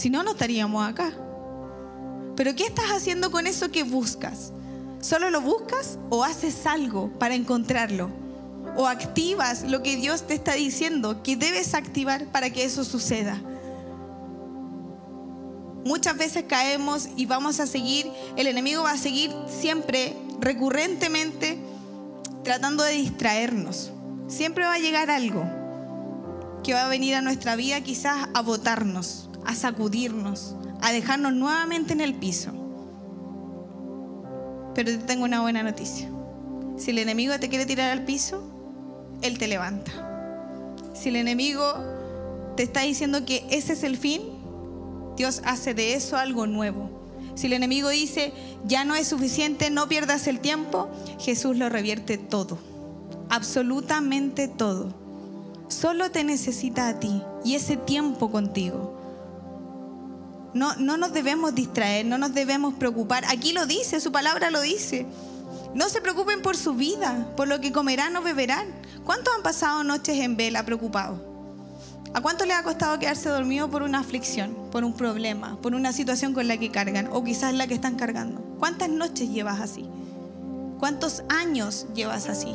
Si 0.00 0.08
no, 0.08 0.22
no 0.22 0.30
estaríamos 0.30 0.88
acá. 0.88 1.12
Pero 2.34 2.54
¿qué 2.56 2.64
estás 2.64 2.86
haciendo 2.86 3.30
con 3.30 3.46
eso 3.46 3.70
que 3.70 3.82
buscas? 3.82 4.50
¿Solo 5.02 5.28
lo 5.28 5.42
buscas 5.42 5.98
o 6.08 6.24
haces 6.24 6.64
algo 6.64 7.10
para 7.18 7.34
encontrarlo? 7.34 8.08
¿O 8.78 8.86
activas 8.86 9.62
lo 9.64 9.82
que 9.82 9.96
Dios 9.96 10.26
te 10.26 10.32
está 10.32 10.54
diciendo 10.54 11.22
que 11.22 11.36
debes 11.36 11.74
activar 11.74 12.24
para 12.32 12.48
que 12.48 12.64
eso 12.64 12.82
suceda? 12.82 13.42
Muchas 15.84 16.16
veces 16.16 16.44
caemos 16.48 17.10
y 17.14 17.26
vamos 17.26 17.60
a 17.60 17.66
seguir, 17.66 18.10
el 18.38 18.46
enemigo 18.46 18.84
va 18.84 18.92
a 18.92 18.96
seguir 18.96 19.30
siempre, 19.48 20.16
recurrentemente, 20.40 21.58
tratando 22.42 22.84
de 22.84 22.94
distraernos. 22.94 23.92
Siempre 24.28 24.64
va 24.64 24.72
a 24.72 24.78
llegar 24.78 25.10
algo 25.10 25.44
que 26.64 26.72
va 26.72 26.86
a 26.86 26.88
venir 26.88 27.16
a 27.16 27.20
nuestra 27.20 27.54
vida 27.54 27.82
quizás 27.82 28.30
a 28.32 28.40
botarnos, 28.40 29.29
a 29.46 29.54
sacudirnos, 29.54 30.54
a 30.80 30.92
dejarnos 30.92 31.32
nuevamente 31.32 31.92
en 31.92 32.00
el 32.00 32.14
piso. 32.14 32.52
Pero 34.74 34.92
te 34.92 34.98
tengo 34.98 35.24
una 35.24 35.40
buena 35.40 35.62
noticia. 35.62 36.08
Si 36.76 36.90
el 36.90 36.98
enemigo 36.98 37.38
te 37.38 37.48
quiere 37.48 37.66
tirar 37.66 37.90
al 37.90 38.04
piso, 38.04 38.42
él 39.22 39.38
te 39.38 39.48
levanta. 39.48 39.90
Si 40.94 41.08
el 41.08 41.16
enemigo 41.16 41.62
te 42.56 42.62
está 42.62 42.80
diciendo 42.80 43.24
que 43.24 43.46
ese 43.50 43.74
es 43.74 43.82
el 43.82 43.96
fin, 43.96 44.22
Dios 45.16 45.42
hace 45.44 45.74
de 45.74 45.94
eso 45.94 46.16
algo 46.16 46.46
nuevo. 46.46 46.88
Si 47.34 47.46
el 47.46 47.52
enemigo 47.52 47.88
dice, 47.88 48.32
ya 48.66 48.84
no 48.84 48.94
es 48.94 49.08
suficiente, 49.08 49.70
no 49.70 49.88
pierdas 49.88 50.26
el 50.26 50.40
tiempo, 50.40 50.88
Jesús 51.18 51.56
lo 51.56 51.68
revierte 51.68 52.18
todo, 52.18 52.58
absolutamente 53.28 54.48
todo. 54.48 54.94
Solo 55.68 56.10
te 56.10 56.24
necesita 56.24 56.88
a 56.88 56.98
ti 56.98 57.22
y 57.44 57.54
ese 57.54 57.76
tiempo 57.76 58.30
contigo. 58.30 58.99
No, 60.52 60.74
no 60.76 60.96
nos 60.96 61.12
debemos 61.12 61.54
distraer, 61.54 62.06
no 62.06 62.18
nos 62.18 62.34
debemos 62.34 62.74
preocupar. 62.74 63.24
Aquí 63.28 63.52
lo 63.52 63.66
dice, 63.66 64.00
su 64.00 64.10
palabra 64.10 64.50
lo 64.50 64.60
dice. 64.60 65.06
No 65.74 65.88
se 65.88 66.00
preocupen 66.00 66.42
por 66.42 66.56
su 66.56 66.74
vida, 66.74 67.28
por 67.36 67.46
lo 67.46 67.60
que 67.60 67.70
comerán 67.70 68.16
o 68.16 68.22
beberán. 68.22 68.66
¿Cuántos 69.04 69.34
han 69.34 69.42
pasado 69.42 69.84
noches 69.84 70.18
en 70.18 70.36
vela 70.36 70.64
preocupados? 70.64 71.20
¿A 72.12 72.20
cuánto 72.20 72.44
le 72.44 72.54
ha 72.54 72.64
costado 72.64 72.98
quedarse 72.98 73.28
dormido 73.28 73.70
por 73.70 73.84
una 73.84 74.00
aflicción, 74.00 74.56
por 74.72 74.82
un 74.82 74.94
problema, 74.94 75.60
por 75.60 75.76
una 75.76 75.92
situación 75.92 76.34
con 76.34 76.48
la 76.48 76.56
que 76.56 76.72
cargan 76.72 77.08
o 77.12 77.22
quizás 77.22 77.54
la 77.54 77.68
que 77.68 77.74
están 77.74 77.94
cargando? 77.94 78.40
¿Cuántas 78.58 78.88
noches 78.88 79.30
llevas 79.30 79.60
así? 79.60 79.88
¿Cuántos 80.80 81.22
años 81.28 81.86
llevas 81.94 82.28
así? 82.28 82.52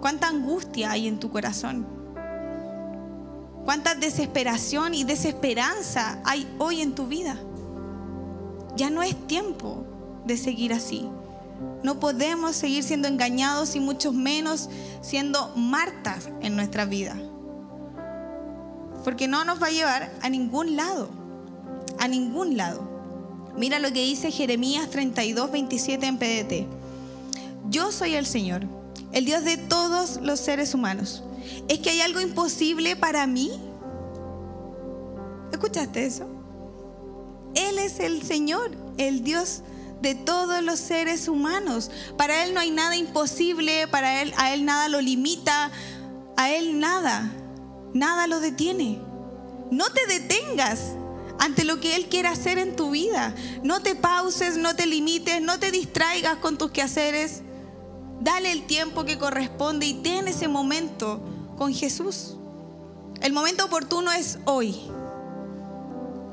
¿Cuánta 0.00 0.28
angustia 0.28 0.92
hay 0.92 1.08
en 1.08 1.20
tu 1.20 1.30
corazón? 1.30 2.03
¿Cuánta 3.64 3.94
desesperación 3.94 4.94
y 4.94 5.04
desesperanza 5.04 6.20
hay 6.24 6.46
hoy 6.58 6.80
en 6.80 6.94
tu 6.94 7.06
vida? 7.06 7.36
Ya 8.76 8.90
no 8.90 9.02
es 9.02 9.14
tiempo 9.26 9.86
de 10.26 10.36
seguir 10.36 10.72
así. 10.72 11.08
No 11.82 12.00
podemos 12.00 12.56
seguir 12.56 12.82
siendo 12.82 13.08
engañados 13.08 13.76
y 13.76 13.80
mucho 13.80 14.12
menos 14.12 14.68
siendo 15.00 15.48
martas 15.56 16.28
en 16.40 16.56
nuestra 16.56 16.84
vida 16.84 17.16
porque 19.04 19.28
no 19.28 19.44
nos 19.44 19.62
va 19.62 19.66
a 19.66 19.70
llevar 19.70 20.10
a 20.22 20.28
ningún 20.30 20.76
lado, 20.76 21.10
a 22.00 22.08
ningún 22.08 22.56
lado. 22.56 22.88
Mira 23.56 23.78
lo 23.78 23.92
que 23.92 24.00
dice 24.00 24.32
Jeremías 24.32 24.90
32, 24.90 25.52
27 25.52 26.06
en 26.06 26.16
PDT. 26.16 26.66
Yo 27.68 27.92
soy 27.92 28.14
el 28.14 28.26
Señor, 28.26 28.66
el 29.14 29.24
Dios 29.24 29.44
de 29.44 29.56
todos 29.56 30.20
los 30.22 30.40
seres 30.40 30.74
humanos. 30.74 31.22
¿Es 31.68 31.78
que 31.78 31.90
hay 31.90 32.00
algo 32.00 32.20
imposible 32.20 32.96
para 32.96 33.26
mí? 33.26 33.52
¿Escuchaste 35.52 36.04
eso? 36.04 36.26
Él 37.54 37.78
es 37.78 38.00
el 38.00 38.22
Señor, 38.22 38.72
el 38.98 39.24
Dios 39.24 39.62
de 40.02 40.14
todos 40.14 40.62
los 40.62 40.78
seres 40.78 41.28
humanos. 41.28 41.90
Para 42.18 42.44
Él 42.44 42.52
no 42.52 42.60
hay 42.60 42.70
nada 42.70 42.96
imposible, 42.96 43.88
para 43.88 44.20
Él, 44.20 44.34
a 44.36 44.52
Él 44.52 44.64
nada 44.64 44.88
lo 44.88 45.00
limita, 45.00 45.70
a 46.36 46.50
Él 46.50 46.80
nada 46.80 47.32
nada 47.94 48.26
lo 48.26 48.40
detiene. 48.40 48.98
No 49.70 49.86
te 49.90 50.06
detengas 50.06 50.92
ante 51.38 51.64
lo 51.64 51.80
que 51.80 51.96
Él 51.96 52.08
quiere 52.08 52.28
hacer 52.28 52.58
en 52.58 52.76
tu 52.76 52.90
vida. 52.90 53.34
No 53.62 53.80
te 53.80 53.94
pauses, 53.94 54.58
no 54.58 54.76
te 54.76 54.86
limites, 54.86 55.40
no 55.40 55.58
te 55.58 55.70
distraigas 55.70 56.36
con 56.36 56.58
tus 56.58 56.72
quehaceres. 56.72 57.43
Dale 58.24 58.50
el 58.50 58.66
tiempo 58.66 59.04
que 59.04 59.18
corresponde 59.18 59.86
y 59.86 59.94
ten 59.94 60.26
ese 60.26 60.48
momento 60.48 61.20
con 61.56 61.72
Jesús. 61.72 62.36
El 63.20 63.32
momento 63.32 63.66
oportuno 63.66 64.10
es 64.10 64.38
hoy. 64.44 64.76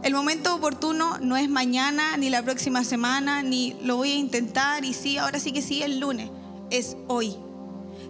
El 0.01 0.13
momento 0.13 0.55
oportuno 0.55 1.19
no 1.19 1.37
es 1.37 1.47
mañana, 1.47 2.17
ni 2.17 2.31
la 2.31 2.41
próxima 2.41 2.83
semana, 2.83 3.43
ni 3.43 3.75
lo 3.83 3.97
voy 3.97 4.13
a 4.13 4.15
intentar 4.15 4.83
y 4.83 4.93
sí, 4.93 5.19
ahora 5.19 5.39
sí 5.39 5.51
que 5.51 5.61
sí, 5.61 5.83
el 5.83 5.99
lunes. 5.99 6.31
Es 6.71 6.97
hoy 7.07 7.37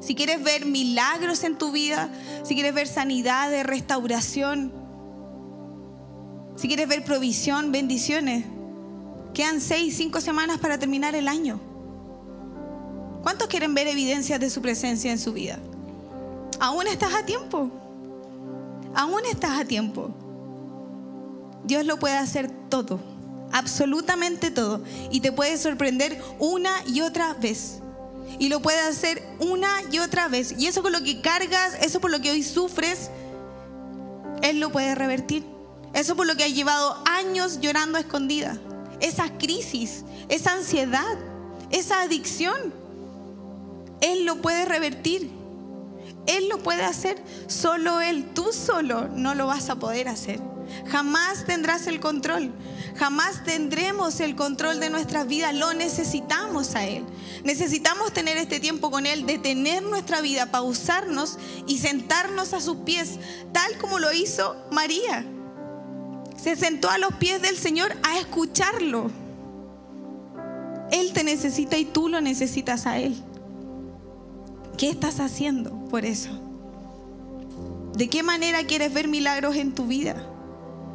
si 0.02 0.16
quieres 0.16 0.44
ver 0.44 0.66
milagros 0.66 1.44
en 1.44 1.58
tu 1.58 1.72
vida, 1.72 2.10
si 2.44 2.56
quieres 2.56 2.74
ver 2.74 2.88
sanidad, 2.88 3.52
restauración, 3.64 4.74
si 6.56 6.68
quieres 6.68 6.88
ver 6.88 7.04
provisión, 7.04 7.72
bendiciones, 7.72 8.46
quedan 9.34 9.62
seis, 9.62 9.96
cinco 9.96 10.20
semanas 10.20 10.58
para 10.58 10.80
terminar 10.80 11.14
el 11.14 11.28
año. 11.28 11.71
¿Cuántos 13.24 13.48
quieren 13.48 13.74
ver 13.74 13.88
evidencias 13.88 14.40
de 14.40 14.50
su 14.50 14.62
presencia 14.62 15.12
en 15.12 15.20
su 15.20 15.34
vida? 15.34 15.60
Aún 16.60 16.88
estás 16.88 17.14
a 17.14 17.26
tiempo. 17.26 17.70
Aún 18.96 19.22
estás 19.32 19.60
a 19.60 19.66
tiempo. 19.66 20.10
Dios 21.64 21.86
lo 21.86 21.98
puede 21.98 22.18
hacer 22.18 22.52
todo, 22.70 23.00
absolutamente 23.52 24.50
todo, 24.50 24.82
y 25.12 25.22
te 25.22 25.32
puede 25.32 25.58
sorprender 25.58 26.22
una 26.40 26.72
y 26.88 27.02
otra 27.02 27.34
vez 27.36 27.82
y 28.40 28.50
lo 28.50 28.62
puede 28.62 28.80
hacer 28.80 29.22
una 29.40 29.70
y 29.92 30.00
otra 30.00 30.28
vez. 30.28 30.56
Y 30.58 30.68
eso 30.68 30.82
con 30.82 30.92
lo 30.92 31.04
que 31.04 31.22
cargas, 31.22 31.76
eso 31.82 32.00
por 32.00 32.12
lo 32.12 32.22
que 32.22 32.32
hoy 32.32 32.44
sufres, 32.44 33.10
Él 34.42 34.60
lo 34.60 34.72
puede 34.72 34.96
revertir. 34.96 35.46
Eso 35.94 36.16
por 36.16 36.26
lo 36.26 36.36
que 36.36 36.46
has 36.46 36.54
llevado 36.54 36.98
años 37.06 37.60
llorando 37.60 37.98
a 37.98 38.02
escondida. 38.02 38.58
Esa 39.00 39.38
crisis, 39.38 40.04
esa 40.30 40.54
ansiedad, 40.54 41.18
esa 41.70 42.02
adicción. 42.02 42.74
Él 44.02 44.26
lo 44.26 44.42
puede 44.42 44.66
revertir. 44.66 45.42
Él 46.28 46.50
lo 46.50 46.60
puede 46.60 46.84
hacer, 46.84 47.22
solo 47.48 48.00
Él, 48.00 48.26
tú 48.34 48.54
solo 48.54 49.08
no 49.08 49.34
lo 49.34 49.48
vas 49.48 49.70
a 49.70 49.78
poder 49.78 50.08
hacer. 50.08 50.40
Jamás 50.88 51.46
tendrás 51.46 51.88
el 51.88 52.00
control, 52.00 52.52
jamás 52.96 53.44
tendremos 53.44 54.20
el 54.20 54.36
control 54.36 54.80
de 54.80 54.90
nuestra 54.90 55.24
vida, 55.24 55.52
lo 55.52 55.74
necesitamos 55.74 56.76
a 56.76 56.86
Él. 56.86 57.04
Necesitamos 57.44 58.14
tener 58.14 58.38
este 58.38 58.60
tiempo 58.60 58.92
con 58.92 59.06
Él, 59.06 59.26
detener 59.26 59.84
nuestra 59.84 60.22
vida, 60.22 60.52
pausarnos 60.52 61.40
y 61.68 61.80
sentarnos 61.80 62.54
a 62.54 62.62
sus 62.62 62.78
pies, 62.78 63.20
tal 63.52 63.78
como 63.80 64.00
lo 64.00 64.14
hizo 64.14 64.56
María. 64.72 65.26
Se 66.42 66.56
sentó 66.56 66.90
a 66.90 66.98
los 66.98 67.14
pies 67.16 67.42
del 67.42 67.58
Señor 67.58 67.96
a 68.04 68.20
escucharlo. 68.20 69.12
Él 70.92 71.14
te 71.14 71.24
necesita 71.24 71.78
y 71.78 71.86
tú 71.86 72.10
lo 72.10 72.22
necesitas 72.22 72.86
a 72.86 73.00
Él. 73.00 73.22
¿Qué 74.82 74.90
estás 74.90 75.20
haciendo 75.20 75.70
por 75.92 76.06
eso? 76.06 76.32
¿De 77.94 78.10
qué 78.10 78.24
manera 78.24 78.64
quieres 78.64 78.92
ver 78.92 79.08
milagros 79.08 79.56
en 79.56 79.76
tu 79.76 79.86
vida? 79.86 80.28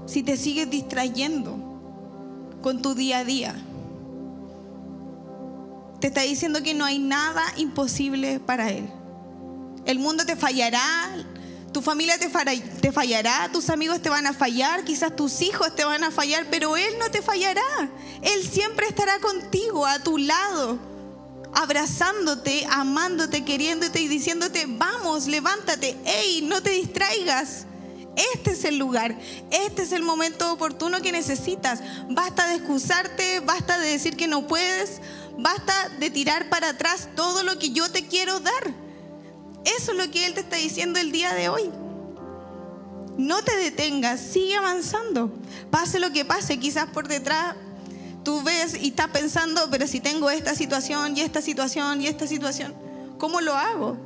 Si 0.07 0.25
te 0.25 0.37
sigues 0.37 0.69
distrayendo 0.69 1.57
con 2.63 2.83
tu 2.83 2.97
día 2.97 3.19
a 3.19 3.25
día. 3.25 3.55
Te 6.01 6.09
está 6.09 6.23
diciendo 6.23 6.65
que 6.65 6.75
no 6.75 6.85
hay 6.85 6.99
nada 6.99 7.45
imposible 7.59 8.41
para 8.41 8.73
Él. 8.73 8.91
El 9.85 10.01
mundo 10.01 10.27
te 10.27 10.35
fallará, 10.35 10.83
tu 11.71 11.81
familia 11.81 12.19
te, 12.19 12.29
te, 12.81 12.91
fallará, 12.91 13.51
tus 13.53 13.71
amigos 13.71 14.03
te 14.03 14.11
van 14.11 14.27
a 14.27 14.33
fallar, 14.33 14.83
quizás 14.83 15.15
tus 15.15 15.43
hijos 15.43 15.77
te 15.77 15.85
van 15.85 16.03
a 16.03 16.11
fallar, 16.11 16.49
pero 16.51 16.77
Él 16.77 16.93
no 16.99 17.09
te 17.13 17.23
fallará. 17.23 17.63
Él 18.21 18.43
siempre 18.43 18.89
estará 18.89 19.21
contigo, 19.21 19.87
a 19.87 20.01
tu 20.01 20.19
lado, 20.19 20.96
abrazándote, 21.57 22.67
amándote, 22.71 23.43
queriéndote 23.43 24.03
y 24.03 24.09
diciéndote, 24.09 24.67
vamos, 24.69 25.27
levántate, 25.27 25.97
hey, 26.05 26.45
no 26.47 26.63
te 26.63 26.71
distraigas. 26.71 27.65
Este 28.35 28.53
es 28.53 28.65
el 28.65 28.79
lugar, 28.79 29.19
este 29.51 29.83
es 29.83 29.93
el 29.93 30.03
momento 30.03 30.53
oportuno 30.53 31.01
que 31.01 31.13
necesitas. 31.13 31.81
Basta 32.11 32.47
de 32.49 32.57
excusarte, 32.57 33.41
basta 33.41 33.79
de 33.79 33.89
decir 33.89 34.17
que 34.17 34.27
no 34.27 34.47
puedes, 34.47 35.01
basta 35.39 35.89
de 35.99 36.11
tirar 36.11 36.51
para 36.51 36.71
atrás 36.71 37.09
todo 37.17 37.43
lo 37.43 37.59
que 37.59 37.71
yo 37.71 37.91
te 37.91 38.07
quiero 38.07 38.39
dar. 38.41 38.75
Eso 39.65 39.93
es 39.93 39.99
lo 39.99 40.11
que 40.11 40.27
Él 40.27 40.35
te 40.35 40.41
está 40.41 40.57
diciendo 40.57 40.99
el 40.99 41.11
día 41.11 41.35
de 41.35 41.49
hoy. 41.49 41.71
No 43.17 43.43
te 43.43 43.57
detengas, 43.57 44.21
sigue 44.21 44.57
avanzando. 44.57 45.33
Pase 45.71 46.01
lo 46.01 46.13
que 46.13 46.27
pase, 46.27 46.59
quizás 46.59 46.87
por 46.91 47.09
detrás 47.09 47.57
tú 48.27 48.43
ves 48.43 48.77
y 48.83 48.89
estás 48.89 49.07
pensando, 49.11 49.69
pero 49.71 49.87
si 49.87 50.01
tengo 50.01 50.29
esta 50.31 50.57
situación 50.57 51.17
y 51.17 51.21
esta 51.21 51.41
situación 51.41 52.03
y 52.03 52.09
esta 52.09 52.27
situación, 52.27 52.75
¿cómo 53.19 53.41
lo 53.41 53.55
hago? 53.55 53.97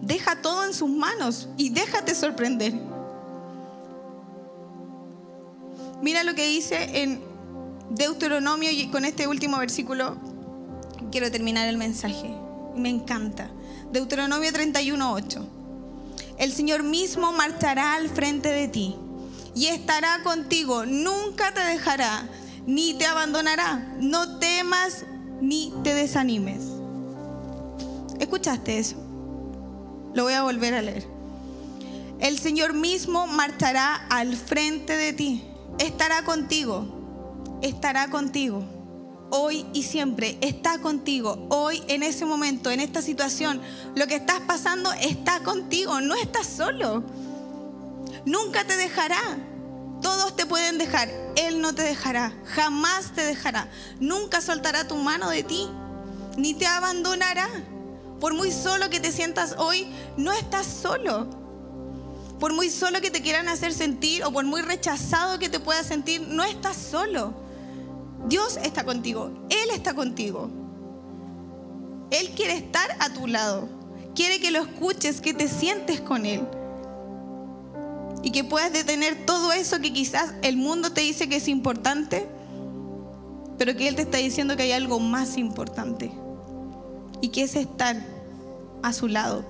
Deja 0.00 0.40
todo 0.40 0.64
en 0.64 0.72
sus 0.72 0.88
manos 0.88 1.50
y 1.58 1.68
déjate 1.68 2.14
sorprender. 2.14 2.72
Mira 6.00 6.24
lo 6.24 6.34
que 6.34 6.48
dice 6.48 7.02
en 7.02 7.20
Deuteronomio 7.90 8.70
y 8.70 8.88
con 8.88 9.04
este 9.04 9.26
último 9.26 9.58
versículo 9.58 10.16
quiero 11.10 11.30
terminar 11.30 11.68
el 11.68 11.76
mensaje. 11.76 12.34
Me 12.74 12.88
encanta. 12.88 13.50
Deuteronomio 13.92 14.50
31:8. 14.50 15.46
El 16.38 16.54
Señor 16.54 16.84
mismo 16.84 17.32
marchará 17.32 17.92
al 17.96 18.08
frente 18.08 18.48
de 18.48 18.68
ti 18.68 18.96
y 19.54 19.66
estará 19.66 20.22
contigo, 20.22 20.86
nunca 20.86 21.52
te 21.52 21.60
dejará 21.60 22.26
ni 22.66 22.94
te 22.94 23.06
abandonará. 23.06 23.96
No 24.00 24.38
temas 24.38 25.04
ni 25.40 25.72
te 25.82 25.94
desanimes. 25.94 26.62
¿Escuchaste 28.20 28.78
eso? 28.78 28.96
Lo 30.14 30.24
voy 30.24 30.34
a 30.34 30.42
volver 30.42 30.74
a 30.74 30.82
leer. 30.82 31.06
El 32.20 32.38
Señor 32.38 32.72
mismo 32.72 33.26
marchará 33.26 34.06
al 34.08 34.36
frente 34.36 34.96
de 34.96 35.12
ti. 35.12 35.44
Estará 35.78 36.24
contigo. 36.24 36.86
Estará 37.62 38.10
contigo. 38.10 38.62
Hoy 39.30 39.66
y 39.72 39.82
siempre 39.82 40.38
está 40.40 40.78
contigo. 40.78 41.46
Hoy 41.48 41.82
en 41.88 42.02
ese 42.02 42.26
momento, 42.26 42.70
en 42.70 42.80
esta 42.80 43.02
situación, 43.02 43.60
lo 43.96 44.06
que 44.06 44.16
estás 44.16 44.40
pasando 44.40 44.92
está 44.92 45.40
contigo. 45.42 46.00
No 46.00 46.14
estás 46.14 46.46
solo. 46.46 47.02
Nunca 48.24 48.64
te 48.64 48.76
dejará. 48.76 49.20
Todos 50.02 50.34
te 50.34 50.46
pueden 50.46 50.78
dejar, 50.78 51.08
Él 51.36 51.60
no 51.60 51.74
te 51.74 51.82
dejará, 51.82 52.32
jamás 52.44 53.12
te 53.14 53.22
dejará, 53.22 53.68
nunca 54.00 54.40
soltará 54.40 54.86
tu 54.88 54.96
mano 54.96 55.30
de 55.30 55.44
ti, 55.44 55.68
ni 56.36 56.54
te 56.54 56.66
abandonará. 56.66 57.48
Por 58.20 58.34
muy 58.34 58.50
solo 58.52 58.90
que 58.90 59.00
te 59.00 59.12
sientas 59.12 59.54
hoy, 59.58 59.86
no 60.16 60.32
estás 60.32 60.66
solo. 60.66 61.28
Por 62.38 62.52
muy 62.52 62.70
solo 62.70 63.00
que 63.00 63.10
te 63.10 63.22
quieran 63.22 63.48
hacer 63.48 63.72
sentir 63.72 64.24
o 64.24 64.32
por 64.32 64.44
muy 64.44 64.62
rechazado 64.62 65.38
que 65.38 65.48
te 65.48 65.60
puedas 65.60 65.86
sentir, 65.86 66.20
no 66.20 66.42
estás 66.42 66.76
solo. 66.76 67.32
Dios 68.26 68.58
está 68.62 68.84
contigo, 68.84 69.30
Él 69.50 69.70
está 69.72 69.94
contigo. 69.94 70.50
Él 72.10 72.30
quiere 72.34 72.54
estar 72.54 72.96
a 72.98 73.10
tu 73.10 73.28
lado, 73.28 73.68
quiere 74.14 74.40
que 74.40 74.50
lo 74.50 74.60
escuches, 74.62 75.20
que 75.20 75.32
te 75.32 75.48
sientes 75.48 76.00
con 76.00 76.26
Él 76.26 76.46
y 78.22 78.30
que 78.30 78.44
puedas 78.44 78.72
detener 78.72 79.26
todo 79.26 79.52
eso 79.52 79.80
que 79.80 79.92
quizás 79.92 80.34
el 80.42 80.56
mundo 80.56 80.92
te 80.92 81.00
dice 81.00 81.28
que 81.28 81.36
es 81.36 81.48
importante, 81.48 82.28
pero 83.58 83.76
que 83.76 83.88
Él 83.88 83.96
te 83.96 84.02
está 84.02 84.18
diciendo 84.18 84.56
que 84.56 84.62
hay 84.64 84.72
algo 84.72 85.00
más 85.00 85.36
importante 85.36 86.12
y 87.20 87.28
que 87.28 87.42
es 87.42 87.56
estar 87.56 87.96
a 88.82 88.92
su 88.92 89.08
lado. 89.08 89.44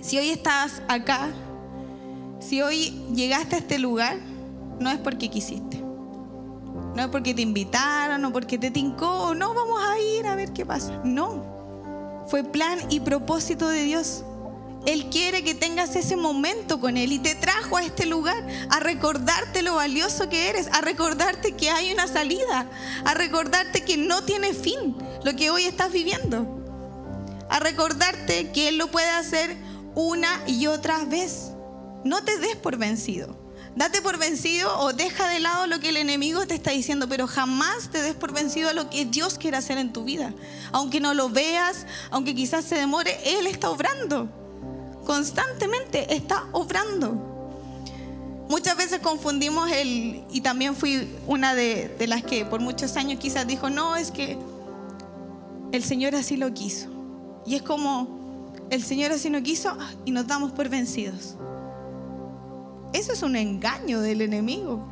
Si 0.00 0.18
hoy 0.18 0.30
estás 0.30 0.82
acá, 0.88 1.30
si 2.40 2.60
hoy 2.62 2.90
llegaste 3.14 3.56
a 3.56 3.58
este 3.58 3.78
lugar, 3.78 4.18
no 4.80 4.90
es 4.90 4.98
porque 4.98 5.30
quisiste. 5.30 5.82
No 6.94 7.02
es 7.02 7.08
porque 7.08 7.34
te 7.34 7.42
invitaron 7.42 8.24
o 8.24 8.32
porque 8.32 8.58
te 8.58 8.70
tincó, 8.70 9.34
no, 9.34 9.54
vamos 9.54 9.80
a 9.82 9.98
ir 9.98 10.26
a 10.26 10.34
ver 10.34 10.52
qué 10.52 10.66
pasa. 10.66 11.00
No, 11.04 12.24
fue 12.26 12.44
plan 12.44 12.78
y 12.90 13.00
propósito 13.00 13.68
de 13.68 13.84
Dios. 13.84 14.24
Él 14.84 15.10
quiere 15.10 15.44
que 15.44 15.54
tengas 15.54 15.94
ese 15.94 16.16
momento 16.16 16.80
con 16.80 16.96
Él 16.96 17.12
y 17.12 17.20
te 17.20 17.36
trajo 17.36 17.76
a 17.76 17.84
este 17.84 18.04
lugar 18.04 18.44
a 18.68 18.80
recordarte 18.80 19.62
lo 19.62 19.76
valioso 19.76 20.28
que 20.28 20.48
eres, 20.48 20.68
a 20.72 20.80
recordarte 20.80 21.52
que 21.52 21.70
hay 21.70 21.92
una 21.92 22.08
salida, 22.08 22.68
a 23.04 23.14
recordarte 23.14 23.84
que 23.84 23.96
no 23.96 24.24
tiene 24.24 24.54
fin 24.54 24.96
lo 25.22 25.36
que 25.36 25.50
hoy 25.50 25.64
estás 25.64 25.92
viviendo, 25.92 26.46
a 27.48 27.60
recordarte 27.60 28.50
que 28.50 28.68
Él 28.68 28.78
lo 28.78 28.90
puede 28.90 29.10
hacer 29.10 29.56
una 29.94 30.42
y 30.48 30.66
otra 30.66 31.04
vez. 31.04 31.52
No 32.04 32.24
te 32.24 32.38
des 32.38 32.56
por 32.56 32.76
vencido. 32.76 33.40
Date 33.76 34.02
por 34.02 34.18
vencido 34.18 34.80
o 34.80 34.92
deja 34.92 35.28
de 35.28 35.40
lado 35.40 35.66
lo 35.66 35.80
que 35.80 35.90
el 35.90 35.96
enemigo 35.96 36.46
te 36.46 36.54
está 36.54 36.72
diciendo, 36.72 37.08
pero 37.08 37.26
jamás 37.26 37.88
te 37.90 38.02
des 38.02 38.14
por 38.14 38.32
vencido 38.32 38.68
a 38.68 38.74
lo 38.74 38.90
que 38.90 39.06
Dios 39.06 39.38
quiere 39.38 39.56
hacer 39.56 39.78
en 39.78 39.92
tu 39.92 40.04
vida. 40.04 40.34
Aunque 40.72 41.00
no 41.00 41.14
lo 41.14 41.30
veas, 41.30 41.86
aunque 42.10 42.34
quizás 42.34 42.64
se 42.64 42.74
demore, 42.74 43.18
Él 43.24 43.46
está 43.46 43.70
obrando 43.70 44.41
constantemente 45.04 46.14
está 46.14 46.44
obrando. 46.52 47.32
Muchas 48.48 48.76
veces 48.76 49.00
confundimos 49.00 49.70
el, 49.72 50.24
y 50.30 50.40
también 50.42 50.74
fui 50.74 51.08
una 51.26 51.54
de, 51.54 51.94
las 52.06 52.22
que 52.22 52.44
por 52.44 52.60
muchos 52.60 52.96
años 52.96 53.18
quizás 53.18 53.46
dijo, 53.46 53.70
no, 53.70 53.96
es 53.96 54.10
que 54.10 54.36
el 55.72 55.82
Señor 55.82 56.14
así 56.14 56.36
lo 56.36 56.52
quiso. 56.52 56.88
Y 57.46 57.54
es 57.54 57.62
como, 57.62 58.52
el 58.70 58.82
Señor 58.82 59.12
así 59.12 59.30
lo 59.30 59.42
quiso 59.42 59.70
ah, 59.70 59.90
y 60.04 60.10
nos 60.10 60.26
damos 60.26 60.52
por 60.52 60.68
vencidos. 60.68 61.36
Eso 62.92 63.12
es 63.12 63.22
un 63.22 63.36
engaño 63.36 64.02
del 64.02 64.20
enemigo. 64.20 64.86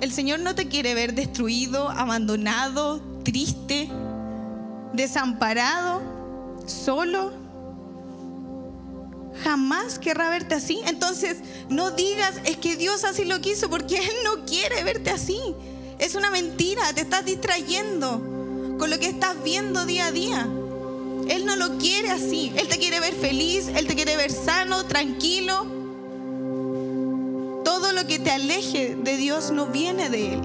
El 0.00 0.12
Señor 0.12 0.40
no 0.40 0.54
te 0.54 0.68
quiere 0.68 0.94
ver 0.94 1.14
destruido, 1.14 1.88
abandonado, 1.88 3.00
triste, 3.24 3.88
desamparado, 4.92 6.02
solo 6.66 7.47
jamás 9.42 9.98
querrá 9.98 10.30
verte 10.30 10.54
así. 10.54 10.80
Entonces, 10.86 11.38
no 11.68 11.90
digas, 11.90 12.34
es 12.44 12.56
que 12.56 12.76
Dios 12.76 13.04
así 13.04 13.24
lo 13.24 13.40
quiso, 13.40 13.70
porque 13.70 13.96
Él 13.96 14.14
no 14.24 14.44
quiere 14.44 14.84
verte 14.84 15.10
así. 15.10 15.40
Es 15.98 16.14
una 16.14 16.30
mentira, 16.30 16.92
te 16.92 17.00
estás 17.00 17.24
distrayendo 17.24 18.22
con 18.78 18.90
lo 18.90 18.98
que 18.98 19.06
estás 19.06 19.42
viendo 19.42 19.84
día 19.86 20.06
a 20.06 20.12
día. 20.12 20.48
Él 21.28 21.44
no 21.44 21.56
lo 21.56 21.78
quiere 21.78 22.10
así. 22.10 22.52
Él 22.56 22.68
te 22.68 22.78
quiere 22.78 23.00
ver 23.00 23.14
feliz, 23.14 23.68
Él 23.68 23.86
te 23.86 23.94
quiere 23.94 24.16
ver 24.16 24.30
sano, 24.32 24.86
tranquilo. 24.86 25.66
Todo 27.64 27.92
lo 27.92 28.06
que 28.06 28.18
te 28.18 28.30
aleje 28.30 28.96
de 28.96 29.16
Dios 29.16 29.50
no 29.50 29.66
viene 29.66 30.08
de 30.08 30.34
Él. 30.34 30.40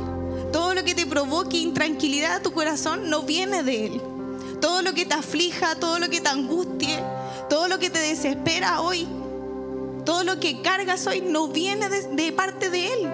Todo 0.51 0.73
lo 0.73 0.83
que 0.83 0.93
te 0.93 1.05
provoque 1.05 1.57
intranquilidad 1.57 2.35
a 2.35 2.41
tu 2.41 2.51
corazón 2.51 3.09
no 3.09 3.23
viene 3.23 3.63
de 3.63 3.85
Él. 3.85 4.01
Todo 4.59 4.81
lo 4.81 4.93
que 4.93 5.05
te 5.05 5.13
aflija, 5.13 5.75
todo 5.75 5.99
lo 5.99 6.09
que 6.09 6.21
te 6.21 6.29
angustie, 6.29 6.99
todo 7.53 7.67
lo 7.67 7.77
que 7.77 7.91
te 7.91 7.99
desespera 7.99 8.81
hoy, 8.81 9.07
todo 10.05 10.23
lo 10.23 10.39
que 10.39 10.63
cargas 10.63 11.05
hoy 11.05 11.21
no 11.21 11.49
viene 11.49 11.87
de, 11.87 12.31
parte 12.31 12.71
de 12.71 12.87
Él. 12.91 13.07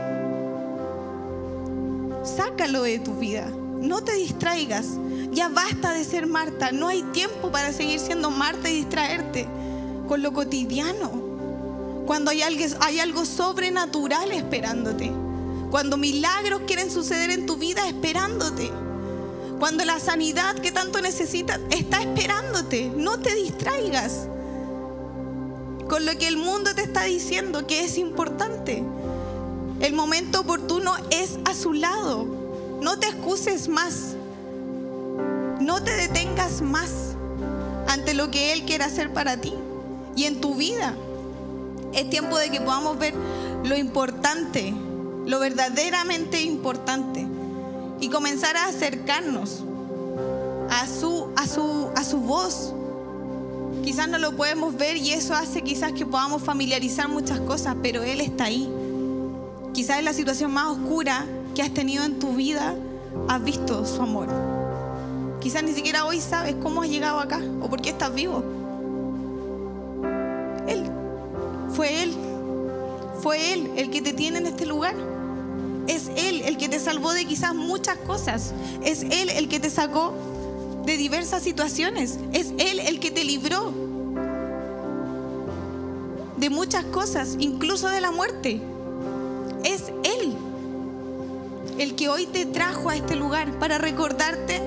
Sácalo 2.23 2.83
de 2.83 2.99
tu 2.99 3.15
vida. 3.15 3.49
No 3.49 4.01
te 4.01 4.13
distraigas. 4.13 4.91
Ya 5.33 5.49
basta 5.49 5.91
de 5.91 6.05
ser 6.05 6.25
Marta. 6.25 6.71
No 6.71 6.87
hay 6.87 7.03
tiempo 7.11 7.51
para 7.51 7.73
seguir 7.73 7.99
siendo 7.99 8.31
Marta 8.31 8.69
y 8.69 8.75
distraerte 8.75 9.45
con 10.07 10.23
lo 10.23 10.31
cotidiano. 10.31 11.11
Cuando 12.07 12.31
hay 12.31 12.41
algo, 12.41 13.25
sobrenatural 13.25 14.31
esperándote. 14.31 15.11
Cuando 15.69 15.97
milagros 15.97 16.61
quieren 16.65 16.89
suceder 16.89 17.29
en 17.31 17.45
tu 17.45 17.57
vida 17.57 17.85
esperándote. 17.89 18.71
Cuando 19.59 19.83
la 19.83 19.99
sanidad 19.99 20.55
que 20.55 20.71
tanto 20.71 21.01
necesitas 21.01 21.59
está 21.69 22.01
esperándote. 22.01 22.89
No 22.95 23.19
te 23.19 23.35
distraigas 23.35 24.27
con 25.89 26.05
lo 26.05 26.17
que 26.17 26.27
el 26.27 26.37
mundo 26.37 26.73
te 26.75 26.83
está 26.83 27.03
diciendo 27.03 27.67
que 27.67 27.83
es 27.83 27.97
importante. 27.97 28.81
El 29.81 29.93
momento 29.93 30.41
oportuno 30.41 30.93
es 31.09 31.39
a 31.43 31.53
su 31.53 31.73
lado. 31.73 32.25
No 32.81 32.99
te 32.99 33.07
excuses 33.07 33.67
más. 33.67 34.15
No 35.59 35.83
te 35.83 35.91
detengas 35.91 36.61
más 36.61 37.15
ante 37.87 38.13
lo 38.13 38.31
que 38.31 38.53
Él 38.53 38.63
quiere 38.63 38.85
hacer 38.85 39.11
para 39.11 39.41
ti 39.41 39.53
y 40.15 40.23
en 40.23 40.39
tu 40.39 40.55
vida. 40.55 40.95
Es 41.93 42.09
tiempo 42.09 42.37
de 42.37 42.49
que 42.49 42.61
podamos 42.61 42.97
ver 42.97 43.13
lo 43.65 43.75
importante, 43.75 44.73
lo 45.25 45.39
verdaderamente 45.39 46.41
importante 46.41 47.27
y 47.99 48.09
comenzar 48.09 48.55
a 48.57 48.65
acercarnos 48.65 49.63
a 50.69 50.87
su, 50.87 51.27
a 51.35 51.47
su, 51.47 51.89
a 51.95 52.03
su 52.03 52.17
voz. 52.17 52.73
Quizás 53.83 54.07
no 54.07 54.17
lo 54.17 54.35
podemos 54.35 54.75
ver 54.75 54.97
y 54.97 55.11
eso 55.11 55.33
hace 55.33 55.61
quizás 55.61 55.93
que 55.93 56.05
podamos 56.05 56.43
familiarizar 56.43 57.07
muchas 57.07 57.39
cosas, 57.41 57.75
pero 57.81 58.03
Él 58.03 58.21
está 58.21 58.45
ahí. 58.45 58.69
Quizás 59.73 59.99
en 59.99 60.05
la 60.05 60.13
situación 60.13 60.51
más 60.51 60.67
oscura 60.67 61.25
que 61.55 61.61
has 61.61 61.73
tenido 61.73 62.03
en 62.03 62.19
tu 62.19 62.33
vida, 62.33 62.75
has 63.27 63.43
visto 63.43 63.85
su 63.85 64.01
amor. 64.01 64.27
Quizás 65.39 65.63
ni 65.63 65.73
siquiera 65.73 66.05
hoy 66.05 66.19
sabes 66.19 66.55
cómo 66.61 66.81
has 66.81 66.89
llegado 66.89 67.19
acá 67.19 67.41
o 67.61 67.69
por 67.69 67.81
qué 67.81 67.89
estás 67.89 68.13
vivo. 68.13 68.43
Él, 70.67 70.83
fue 71.69 72.03
Él, 72.03 72.13
fue 73.21 73.53
Él 73.53 73.71
el 73.77 73.89
que 73.89 74.01
te 74.01 74.13
tiene 74.13 74.39
en 74.39 74.47
este 74.47 74.65
lugar. 74.65 74.95
Es 76.15 76.23
Él 76.23 76.41
el 76.45 76.57
que 76.57 76.69
te 76.69 76.79
salvó 76.79 77.13
de 77.13 77.25
quizás 77.25 77.55
muchas 77.55 77.97
cosas. 77.97 78.53
Es 78.83 79.03
Él 79.03 79.29
el 79.29 79.47
que 79.47 79.59
te 79.59 79.69
sacó 79.69 80.13
de 80.85 80.97
diversas 80.97 81.43
situaciones. 81.43 82.19
Es 82.33 82.53
Él 82.57 82.79
el 82.79 82.99
que 82.99 83.11
te 83.11 83.23
libró 83.23 83.73
de 86.37 86.49
muchas 86.49 86.85
cosas, 86.85 87.35
incluso 87.39 87.89
de 87.89 88.01
la 88.01 88.11
muerte. 88.11 88.61
Es 89.63 89.91
Él 90.03 90.35
el 91.77 91.95
que 91.95 92.09
hoy 92.09 92.25
te 92.25 92.45
trajo 92.45 92.89
a 92.89 92.95
este 92.95 93.15
lugar 93.15 93.57
para 93.59 93.77
recordarte 93.77 94.61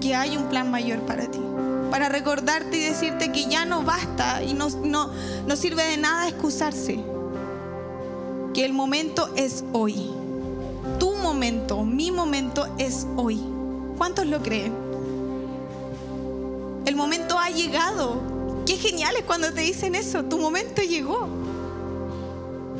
que 0.00 0.14
hay 0.14 0.36
un 0.36 0.48
plan 0.48 0.70
mayor 0.70 1.00
para 1.00 1.28
ti. 1.30 1.40
Para 1.90 2.08
recordarte 2.08 2.76
y 2.76 2.80
decirte 2.80 3.32
que 3.32 3.46
ya 3.46 3.64
no 3.64 3.82
basta 3.82 4.42
y 4.42 4.54
no, 4.54 4.68
no, 4.68 5.10
no 5.46 5.56
sirve 5.56 5.84
de 5.84 5.96
nada 5.96 6.28
excusarse. 6.28 7.00
Que 8.54 8.64
el 8.64 8.72
momento 8.72 9.30
es 9.36 9.64
hoy. 9.72 10.17
Tu 10.98 11.14
momento, 11.14 11.84
mi 11.84 12.10
momento 12.10 12.66
es 12.78 13.06
hoy. 13.16 13.40
¿Cuántos 13.96 14.26
lo 14.26 14.42
creen? 14.42 14.72
El 16.86 16.96
momento 16.96 17.38
ha 17.38 17.50
llegado. 17.50 18.20
Qué 18.66 18.76
genial 18.76 19.14
es 19.16 19.24
cuando 19.24 19.52
te 19.52 19.60
dicen 19.60 19.94
eso. 19.94 20.24
Tu 20.24 20.38
momento 20.38 20.82
llegó. 20.82 21.28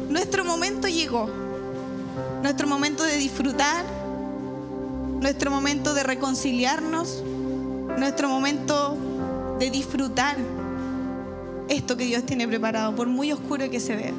Nuestro 0.09 0.45
momento 0.45 0.89
llegó. 0.89 1.29
Nuestro 2.43 2.67
momento 2.67 3.03
de 3.05 3.17
disfrutar. 3.17 3.85
Nuestro 5.21 5.51
momento 5.51 5.95
de 5.95 6.03
reconciliarnos. 6.03 7.23
Nuestro 7.99 8.29
momento 8.29 8.97
de 9.59 9.71
disfrutar 9.71 10.37
esto 11.69 11.97
que 11.97 12.05
Dios 12.05 12.25
tiene 12.25 12.49
preparado, 12.49 12.95
por 12.95 13.09
muy 13.09 13.33
oscuro 13.33 13.69
que 13.71 13.81
se 13.81 13.97
vea. 13.97 14.15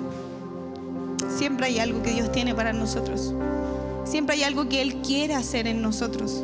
Siempre 1.38 1.68
hay 1.68 1.80
algo 1.80 2.04
que 2.04 2.12
Dios 2.12 2.32
tiene 2.32 2.54
para 2.54 2.74
nosotros. 2.74 3.34
Siempre 4.10 4.38
hay 4.38 4.44
algo 4.44 4.68
que 4.68 4.82
Él 4.82 4.96
quiere 5.04 5.36
hacer 5.36 5.68
en 5.68 5.84
nosotros. 5.84 6.42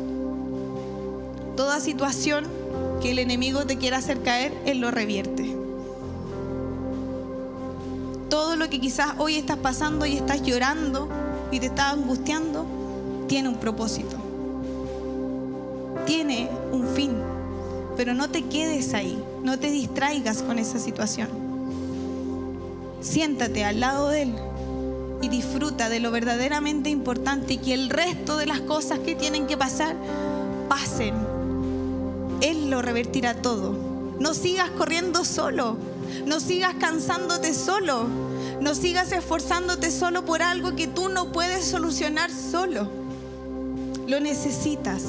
Toda 1.56 1.80
situación 1.80 2.46
que 3.02 3.10
el 3.10 3.18
enemigo 3.18 3.66
te 3.66 3.76
quiera 3.76 3.96
hacer 3.96 4.22
caer, 4.22 4.56
Él 4.66 4.78
lo 4.78 4.92
revierte. 4.92 5.52
Todo 8.30 8.54
lo 8.54 8.70
que 8.70 8.80
quizás 8.80 9.14
hoy 9.18 9.34
estás 9.34 9.56
pasando 9.58 10.06
y 10.06 10.14
estás 10.14 10.42
llorando 10.42 11.08
y 11.50 11.58
te 11.58 11.66
estás 11.66 11.94
angustiando, 11.94 12.64
tiene 13.26 13.48
un 13.48 13.56
propósito. 13.56 14.16
Tiene 16.06 16.48
un 16.70 16.86
fin. 16.86 17.16
Pero 17.96 18.14
no 18.14 18.30
te 18.30 18.42
quedes 18.42 18.94
ahí, 18.94 19.20
no 19.42 19.58
te 19.58 19.72
distraigas 19.72 20.42
con 20.42 20.60
esa 20.60 20.78
situación. 20.78 21.28
Siéntate 23.00 23.64
al 23.64 23.80
lado 23.80 24.08
de 24.10 24.22
Él 24.22 24.34
y 25.22 25.28
disfruta 25.28 25.88
de 25.88 26.00
lo 26.00 26.10
verdaderamente 26.10 26.90
importante 26.90 27.54
y 27.54 27.58
que 27.58 27.74
el 27.74 27.90
resto 27.90 28.36
de 28.36 28.46
las 28.46 28.60
cosas 28.60 28.98
que 29.00 29.14
tienen 29.14 29.46
que 29.46 29.56
pasar 29.56 29.96
pasen. 30.68 31.14
Él 32.40 32.70
lo 32.70 32.82
revertirá 32.82 33.34
todo. 33.34 33.74
No 34.18 34.34
sigas 34.34 34.70
corriendo 34.70 35.24
solo, 35.24 35.76
no 36.24 36.40
sigas 36.40 36.74
cansándote 36.74 37.54
solo, 37.54 38.06
no 38.60 38.74
sigas 38.74 39.12
esforzándote 39.12 39.90
solo 39.90 40.24
por 40.24 40.42
algo 40.42 40.74
que 40.74 40.86
tú 40.86 41.08
no 41.08 41.32
puedes 41.32 41.64
solucionar 41.64 42.30
solo. 42.30 42.88
Lo 44.06 44.20
necesitas, 44.20 45.02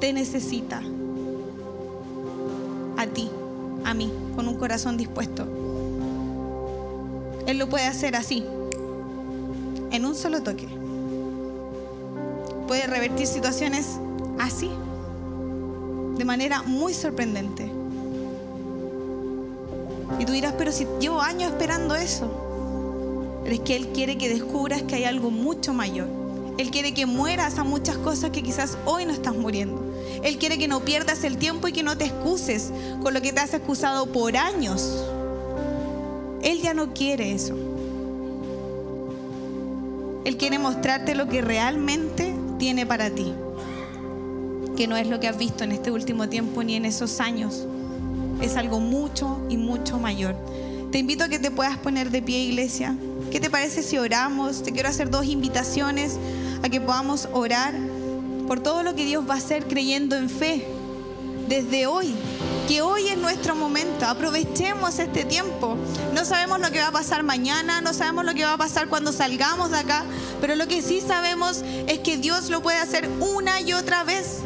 te 0.00 0.12
necesita 0.12 0.80
a 2.96 3.06
ti, 3.06 3.30
a 3.84 3.94
mí, 3.94 4.12
con 4.34 4.48
un 4.48 4.56
corazón 4.56 4.96
dispuesto. 4.96 5.46
Él 7.46 7.58
lo 7.58 7.68
puede 7.68 7.86
hacer 7.86 8.16
así, 8.16 8.44
en 9.92 10.04
un 10.06 10.14
solo 10.14 10.42
toque. 10.42 10.68
Puede 12.66 12.86
revertir 12.86 13.26
situaciones 13.26 13.98
así, 14.38 14.70
de 16.16 16.24
manera 16.24 16.62
muy 16.62 16.94
sorprendente. 16.94 17.70
Y 20.18 20.24
tú 20.24 20.32
dirás, 20.32 20.54
pero 20.56 20.72
si 20.72 20.86
llevo 21.00 21.20
años 21.20 21.52
esperando 21.52 21.94
eso. 21.94 22.30
Pero 23.44 23.54
es 23.54 23.60
que 23.60 23.76
Él 23.76 23.88
quiere 23.88 24.18
que 24.18 24.28
descubras 24.28 24.82
que 24.82 24.96
hay 24.96 25.04
algo 25.04 25.30
mucho 25.30 25.72
mayor. 25.74 26.08
Él 26.58 26.70
quiere 26.70 26.94
que 26.94 27.06
mueras 27.06 27.58
a 27.58 27.64
muchas 27.64 27.96
cosas 27.98 28.30
que 28.30 28.42
quizás 28.42 28.78
hoy 28.84 29.04
no 29.04 29.12
estás 29.12 29.34
muriendo. 29.34 29.82
Él 30.22 30.38
quiere 30.38 30.58
que 30.58 30.68
no 30.68 30.80
pierdas 30.80 31.24
el 31.24 31.38
tiempo 31.38 31.66
y 31.66 31.72
que 31.72 31.82
no 31.82 31.96
te 31.96 32.04
excuses 32.04 32.70
con 33.02 33.14
lo 33.14 33.20
que 33.20 33.32
te 33.32 33.40
has 33.40 33.54
excusado 33.54 34.06
por 34.06 34.36
años. 34.36 35.04
Él 36.42 36.60
ya 36.60 36.74
no 36.74 36.92
quiere 36.94 37.32
eso. 37.32 37.56
Él 40.24 40.36
quiere 40.36 40.58
mostrarte 40.58 41.14
lo 41.14 41.28
que 41.28 41.42
realmente 41.42 42.34
tiene 42.58 42.86
para 42.86 43.10
ti. 43.10 43.32
Que 44.76 44.86
no 44.86 44.96
es 44.96 45.08
lo 45.08 45.20
que 45.20 45.28
has 45.28 45.36
visto 45.36 45.64
en 45.64 45.72
este 45.72 45.90
último 45.90 46.28
tiempo 46.28 46.62
ni 46.62 46.76
en 46.76 46.84
esos 46.84 47.20
años. 47.20 47.66
Es 48.40 48.56
algo 48.56 48.80
mucho 48.80 49.44
y 49.48 49.56
mucho 49.56 49.98
mayor. 49.98 50.34
Te 50.90 50.98
invito 50.98 51.24
a 51.24 51.28
que 51.28 51.38
te 51.38 51.50
puedas 51.50 51.78
poner 51.78 52.10
de 52.10 52.22
pie, 52.22 52.38
iglesia. 52.40 52.94
¿Qué 53.30 53.40
te 53.40 53.50
parece 53.50 53.82
si 53.82 53.98
oramos? 53.98 54.62
Te 54.62 54.72
quiero 54.72 54.88
hacer 54.88 55.10
dos 55.10 55.26
invitaciones 55.26 56.18
a 56.62 56.68
que 56.68 56.80
podamos 56.80 57.28
orar 57.32 57.74
por 58.46 58.60
todo 58.60 58.82
lo 58.82 58.94
que 58.94 59.04
Dios 59.04 59.28
va 59.28 59.34
a 59.34 59.38
hacer 59.38 59.66
creyendo 59.66 60.16
en 60.16 60.28
fe 60.28 60.66
desde 61.48 61.86
hoy. 61.86 62.14
Que 62.68 62.80
hoy 62.80 63.08
es 63.08 63.18
nuestro 63.18 63.54
momento, 63.54 64.06
aprovechemos 64.06 64.98
este 64.98 65.24
tiempo. 65.24 65.76
No 66.14 66.24
sabemos 66.24 66.60
lo 66.60 66.70
que 66.70 66.80
va 66.80 66.88
a 66.88 66.92
pasar 66.92 67.22
mañana, 67.22 67.80
no 67.80 67.92
sabemos 67.92 68.24
lo 68.24 68.34
que 68.34 68.44
va 68.44 68.54
a 68.54 68.58
pasar 68.58 68.88
cuando 68.88 69.12
salgamos 69.12 69.70
de 69.70 69.78
acá, 69.78 70.04
pero 70.40 70.54
lo 70.54 70.68
que 70.68 70.80
sí 70.80 71.00
sabemos 71.00 71.62
es 71.86 71.98
que 71.98 72.16
Dios 72.16 72.50
lo 72.50 72.62
puede 72.62 72.78
hacer 72.78 73.08
una 73.20 73.60
y 73.60 73.72
otra 73.72 74.04
vez. 74.04 74.38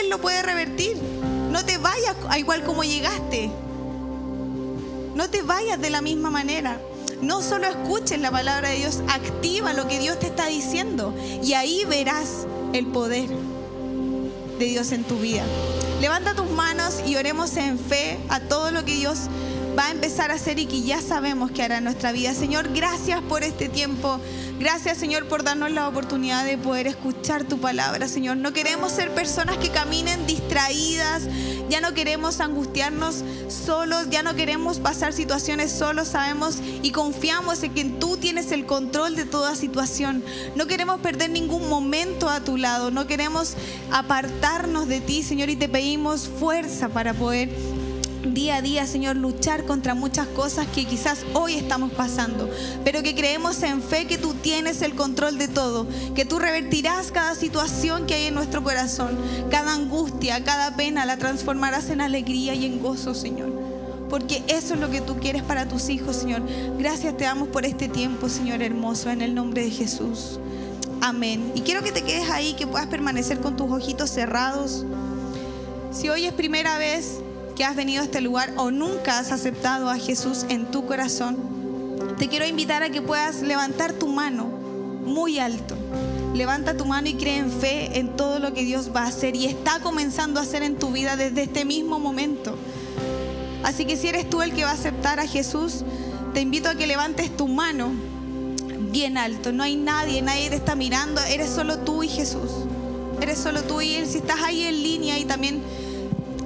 Él 0.00 0.08
lo 0.08 0.20
puede 0.20 0.42
revertir. 0.42 0.96
No 1.50 1.64
te 1.64 1.78
vayas 1.78 2.16
a 2.28 2.38
igual 2.38 2.62
como 2.64 2.84
llegaste. 2.84 3.50
No 5.14 5.28
te 5.30 5.42
vayas 5.42 5.80
de 5.80 5.90
la 5.90 6.02
misma 6.02 6.30
manera. 6.30 6.78
No 7.22 7.42
solo 7.42 7.66
escuches 7.66 8.20
la 8.20 8.30
palabra 8.30 8.68
de 8.68 8.76
Dios, 8.76 9.00
activa 9.08 9.72
lo 9.72 9.88
que 9.88 9.98
Dios 9.98 10.18
te 10.18 10.26
está 10.26 10.46
diciendo 10.46 11.14
y 11.42 11.54
ahí 11.54 11.84
verás 11.86 12.46
el 12.74 12.86
poder 12.86 13.30
de 14.58 14.64
Dios 14.66 14.92
en 14.92 15.04
tu 15.04 15.16
vida. 15.18 15.44
Levanta 16.00 16.34
tus 16.34 16.50
manos 16.50 17.00
y 17.06 17.16
oremos 17.16 17.56
en 17.56 17.78
fe 17.78 18.18
a 18.28 18.40
todo 18.40 18.70
lo 18.70 18.84
que 18.84 18.94
Dios 18.94 19.28
va 19.76 19.88
a 19.88 19.90
empezar 19.90 20.30
a 20.30 20.34
hacer 20.34 20.58
y 20.58 20.66
que 20.66 20.82
ya 20.82 21.00
sabemos 21.00 21.50
que 21.50 21.62
hará 21.62 21.78
en 21.78 21.84
nuestra 21.84 22.12
vida. 22.12 22.32
Señor, 22.34 22.72
gracias 22.72 23.20
por 23.22 23.42
este 23.42 23.68
tiempo. 23.68 24.18
Gracias, 24.58 24.96
Señor, 24.96 25.28
por 25.28 25.42
darnos 25.42 25.70
la 25.70 25.86
oportunidad 25.86 26.44
de 26.46 26.56
poder 26.56 26.86
escuchar 26.86 27.44
tu 27.44 27.58
palabra, 27.58 28.08
Señor. 28.08 28.38
No 28.38 28.54
queremos 28.54 28.92
ser 28.92 29.10
personas 29.10 29.58
que 29.58 29.68
caminen 29.68 30.26
distraídas, 30.26 31.24
ya 31.68 31.82
no 31.82 31.92
queremos 31.92 32.40
angustiarnos 32.40 33.22
solos, 33.48 34.08
ya 34.08 34.22
no 34.22 34.34
queremos 34.34 34.78
pasar 34.78 35.12
situaciones 35.12 35.72
solos, 35.72 36.08
sabemos 36.08 36.58
y 36.82 36.90
confiamos 36.90 37.62
en 37.64 37.74
que 37.74 37.84
tú 37.84 38.16
tienes 38.16 38.50
el 38.52 38.64
control 38.64 39.14
de 39.14 39.26
toda 39.26 39.54
situación. 39.56 40.24
No 40.54 40.66
queremos 40.66 41.00
perder 41.00 41.28
ningún 41.30 41.68
momento 41.68 42.30
a 42.30 42.40
tu 42.40 42.56
lado, 42.56 42.90
no 42.90 43.06
queremos 43.06 43.56
apartarnos 43.92 44.88
de 44.88 45.00
ti, 45.00 45.22
Señor, 45.22 45.50
y 45.50 45.56
te 45.56 45.68
pedimos 45.68 46.28
fuerza 46.28 46.88
para 46.88 47.12
poder 47.12 47.50
día 48.34 48.56
a 48.56 48.62
día, 48.62 48.86
Señor, 48.86 49.16
luchar 49.16 49.64
contra 49.64 49.94
muchas 49.94 50.26
cosas 50.28 50.66
que 50.68 50.84
quizás 50.84 51.24
hoy 51.34 51.54
estamos 51.54 51.92
pasando, 51.92 52.50
pero 52.84 53.02
que 53.02 53.14
creemos 53.14 53.62
en 53.62 53.82
fe 53.82 54.06
que 54.06 54.18
tú 54.18 54.34
tienes 54.34 54.82
el 54.82 54.94
control 54.94 55.38
de 55.38 55.48
todo, 55.48 55.86
que 56.14 56.24
tú 56.24 56.38
revertirás 56.38 57.12
cada 57.12 57.34
situación 57.34 58.06
que 58.06 58.14
hay 58.14 58.24
en 58.26 58.34
nuestro 58.34 58.62
corazón, 58.62 59.16
cada 59.50 59.74
angustia, 59.74 60.42
cada 60.44 60.76
pena, 60.76 61.04
la 61.04 61.16
transformarás 61.16 61.90
en 61.90 62.00
alegría 62.00 62.54
y 62.54 62.66
en 62.66 62.82
gozo, 62.82 63.14
Señor. 63.14 63.52
Porque 64.08 64.44
eso 64.48 64.74
es 64.74 64.80
lo 64.80 64.90
que 64.90 65.00
tú 65.00 65.16
quieres 65.16 65.42
para 65.42 65.68
tus 65.68 65.88
hijos, 65.88 66.16
Señor. 66.16 66.42
Gracias 66.78 67.16
te 67.16 67.24
damos 67.24 67.48
por 67.48 67.64
este 67.64 67.88
tiempo, 67.88 68.28
Señor 68.28 68.62
hermoso, 68.62 69.10
en 69.10 69.20
el 69.20 69.34
nombre 69.34 69.64
de 69.64 69.70
Jesús. 69.70 70.38
Amén. 71.00 71.52
Y 71.54 71.60
quiero 71.60 71.82
que 71.82 71.92
te 71.92 72.02
quedes 72.02 72.30
ahí, 72.30 72.54
que 72.54 72.66
puedas 72.66 72.86
permanecer 72.86 73.40
con 73.40 73.56
tus 73.56 73.70
ojitos 73.70 74.10
cerrados. 74.10 74.84
Si 75.90 76.08
hoy 76.08 76.26
es 76.26 76.32
primera 76.32 76.78
vez 76.78 77.20
que 77.56 77.64
has 77.64 77.74
venido 77.74 78.02
a 78.02 78.04
este 78.04 78.20
lugar 78.20 78.52
o 78.56 78.70
nunca 78.70 79.18
has 79.18 79.32
aceptado 79.32 79.88
a 79.88 79.98
Jesús 79.98 80.44
en 80.50 80.66
tu 80.66 80.86
corazón, 80.86 81.38
te 82.18 82.28
quiero 82.28 82.46
invitar 82.46 82.82
a 82.82 82.90
que 82.90 83.00
puedas 83.02 83.40
levantar 83.40 83.94
tu 83.94 84.08
mano 84.08 84.44
muy 84.44 85.38
alto. 85.38 85.74
Levanta 86.34 86.76
tu 86.76 86.84
mano 86.84 87.08
y 87.08 87.14
cree 87.14 87.38
en 87.38 87.50
fe 87.50 87.98
en 87.98 88.14
todo 88.14 88.38
lo 88.38 88.52
que 88.52 88.62
Dios 88.62 88.90
va 88.94 89.04
a 89.04 89.06
hacer 89.06 89.34
y 89.34 89.46
está 89.46 89.80
comenzando 89.80 90.38
a 90.38 90.42
hacer 90.42 90.62
en 90.62 90.78
tu 90.78 90.92
vida 90.92 91.16
desde 91.16 91.44
este 91.44 91.64
mismo 91.64 91.98
momento. 91.98 92.56
Así 93.64 93.86
que 93.86 93.96
si 93.96 94.08
eres 94.08 94.28
tú 94.28 94.42
el 94.42 94.52
que 94.52 94.64
va 94.64 94.70
a 94.70 94.74
aceptar 94.74 95.18
a 95.18 95.26
Jesús, 95.26 95.82
te 96.34 96.42
invito 96.42 96.68
a 96.68 96.74
que 96.74 96.86
levantes 96.86 97.34
tu 97.34 97.48
mano 97.48 97.90
bien 98.90 99.16
alto. 99.16 99.50
No 99.50 99.62
hay 99.62 99.76
nadie, 99.76 100.20
nadie 100.20 100.50
te 100.50 100.56
está 100.56 100.74
mirando, 100.74 101.22
eres 101.22 101.48
solo 101.48 101.78
tú 101.78 102.02
y 102.02 102.08
Jesús. 102.08 102.50
Eres 103.20 103.38
solo 103.38 103.62
tú 103.62 103.80
y 103.80 103.94
Él. 103.94 104.06
Si 104.06 104.18
estás 104.18 104.40
ahí 104.42 104.62
en 104.62 104.82
línea 104.82 105.18
y 105.18 105.24
también 105.24 105.62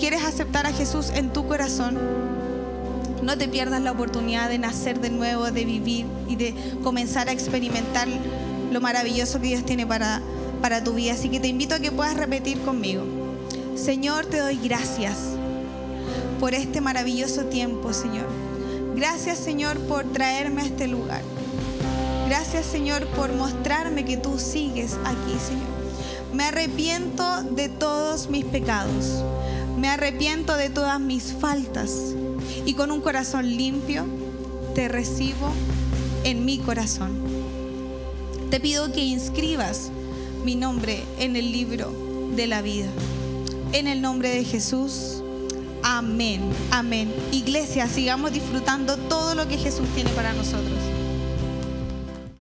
quieres 0.01 0.25
aceptar 0.25 0.67
a 0.67 0.73
Jesús 0.73 1.11
en 1.15 1.31
tu 1.31 1.47
corazón, 1.47 1.99
no 3.23 3.37
te 3.37 3.49
pierdas 3.49 3.83
la 3.83 3.93
oportunidad 3.93 4.49
de 4.49 4.59
nacer 4.59 4.99
de 4.99 5.11
nuevo, 5.11 5.51
de 5.51 5.67
vivir 5.67 6.07
y 6.27 6.37
de 6.37 6.55
comenzar 6.83 7.29
a 7.29 7.33
experimentar 7.33 8.09
lo 8.73 8.81
maravilloso 8.81 9.41
que 9.41 9.49
Dios 9.49 9.65
tiene 9.67 9.87
para, 9.87 10.23
para 10.63 10.83
tu 10.83 10.95
vida. 10.95 11.13
Así 11.13 11.29
que 11.29 11.39
te 11.39 11.49
invito 11.49 11.75
a 11.75 11.81
que 11.81 11.93
puedas 11.93 12.17
repetir 12.17 12.63
conmigo. 12.63 13.05
Señor, 13.77 14.25
te 14.25 14.39
doy 14.39 14.57
gracias 14.57 15.19
por 16.41 16.55
este 16.55 16.81
maravilloso 16.81 17.45
tiempo, 17.45 17.93
Señor. 17.93 18.27
Gracias, 18.97 19.39
Señor, 19.39 19.79
por 19.81 20.05
traerme 20.05 20.63
a 20.63 20.65
este 20.65 20.89
lugar. 20.89 21.21
Gracias, 22.27 22.65
Señor, 22.65 23.07
por 23.09 23.35
mostrarme 23.35 24.07
que 24.07 24.17
tú 24.17 24.39
sigues 24.39 24.95
aquí, 25.05 25.37
Señor. 25.47 25.69
Me 26.33 26.45
arrepiento 26.45 27.43
de 27.43 27.69
todos 27.69 28.31
mis 28.31 28.47
pecados. 28.47 29.23
Me 29.79 29.89
arrepiento 29.89 30.57
de 30.57 30.71
todas 30.71 31.01
mis 31.01 31.33
faltas 31.33 32.15
y 32.65 32.75
con 32.75 32.91
un 32.91 33.01
corazón 33.01 33.47
limpio 33.57 34.05
te 34.75 34.89
recibo 34.89 35.51
en 36.25 36.45
mi 36.45 36.59
corazón. 36.59 37.19
Te 38.51 38.61
pido 38.61 38.93
que 38.93 39.01
inscribas 39.01 39.91
mi 40.45 40.55
nombre 40.55 41.03
en 41.19 41.37
el 41.37 41.53
libro 41.53 41.93
de 42.37 42.47
la 42.47 42.63
vida. 42.63 42.89
En 43.73 43.87
el 43.87 44.01
nombre 44.01 44.31
de 44.31 44.45
Jesús. 44.45 45.23
Amén. 45.83 46.43
Amén. 46.71 47.13
Iglesia, 47.33 47.87
sigamos 47.89 48.33
disfrutando 48.33 48.97
todo 48.97 49.35
lo 49.35 49.49
que 49.49 49.57
Jesús 49.57 49.87
tiene 49.95 50.11
para 50.11 50.33
nosotros. 50.33 51.00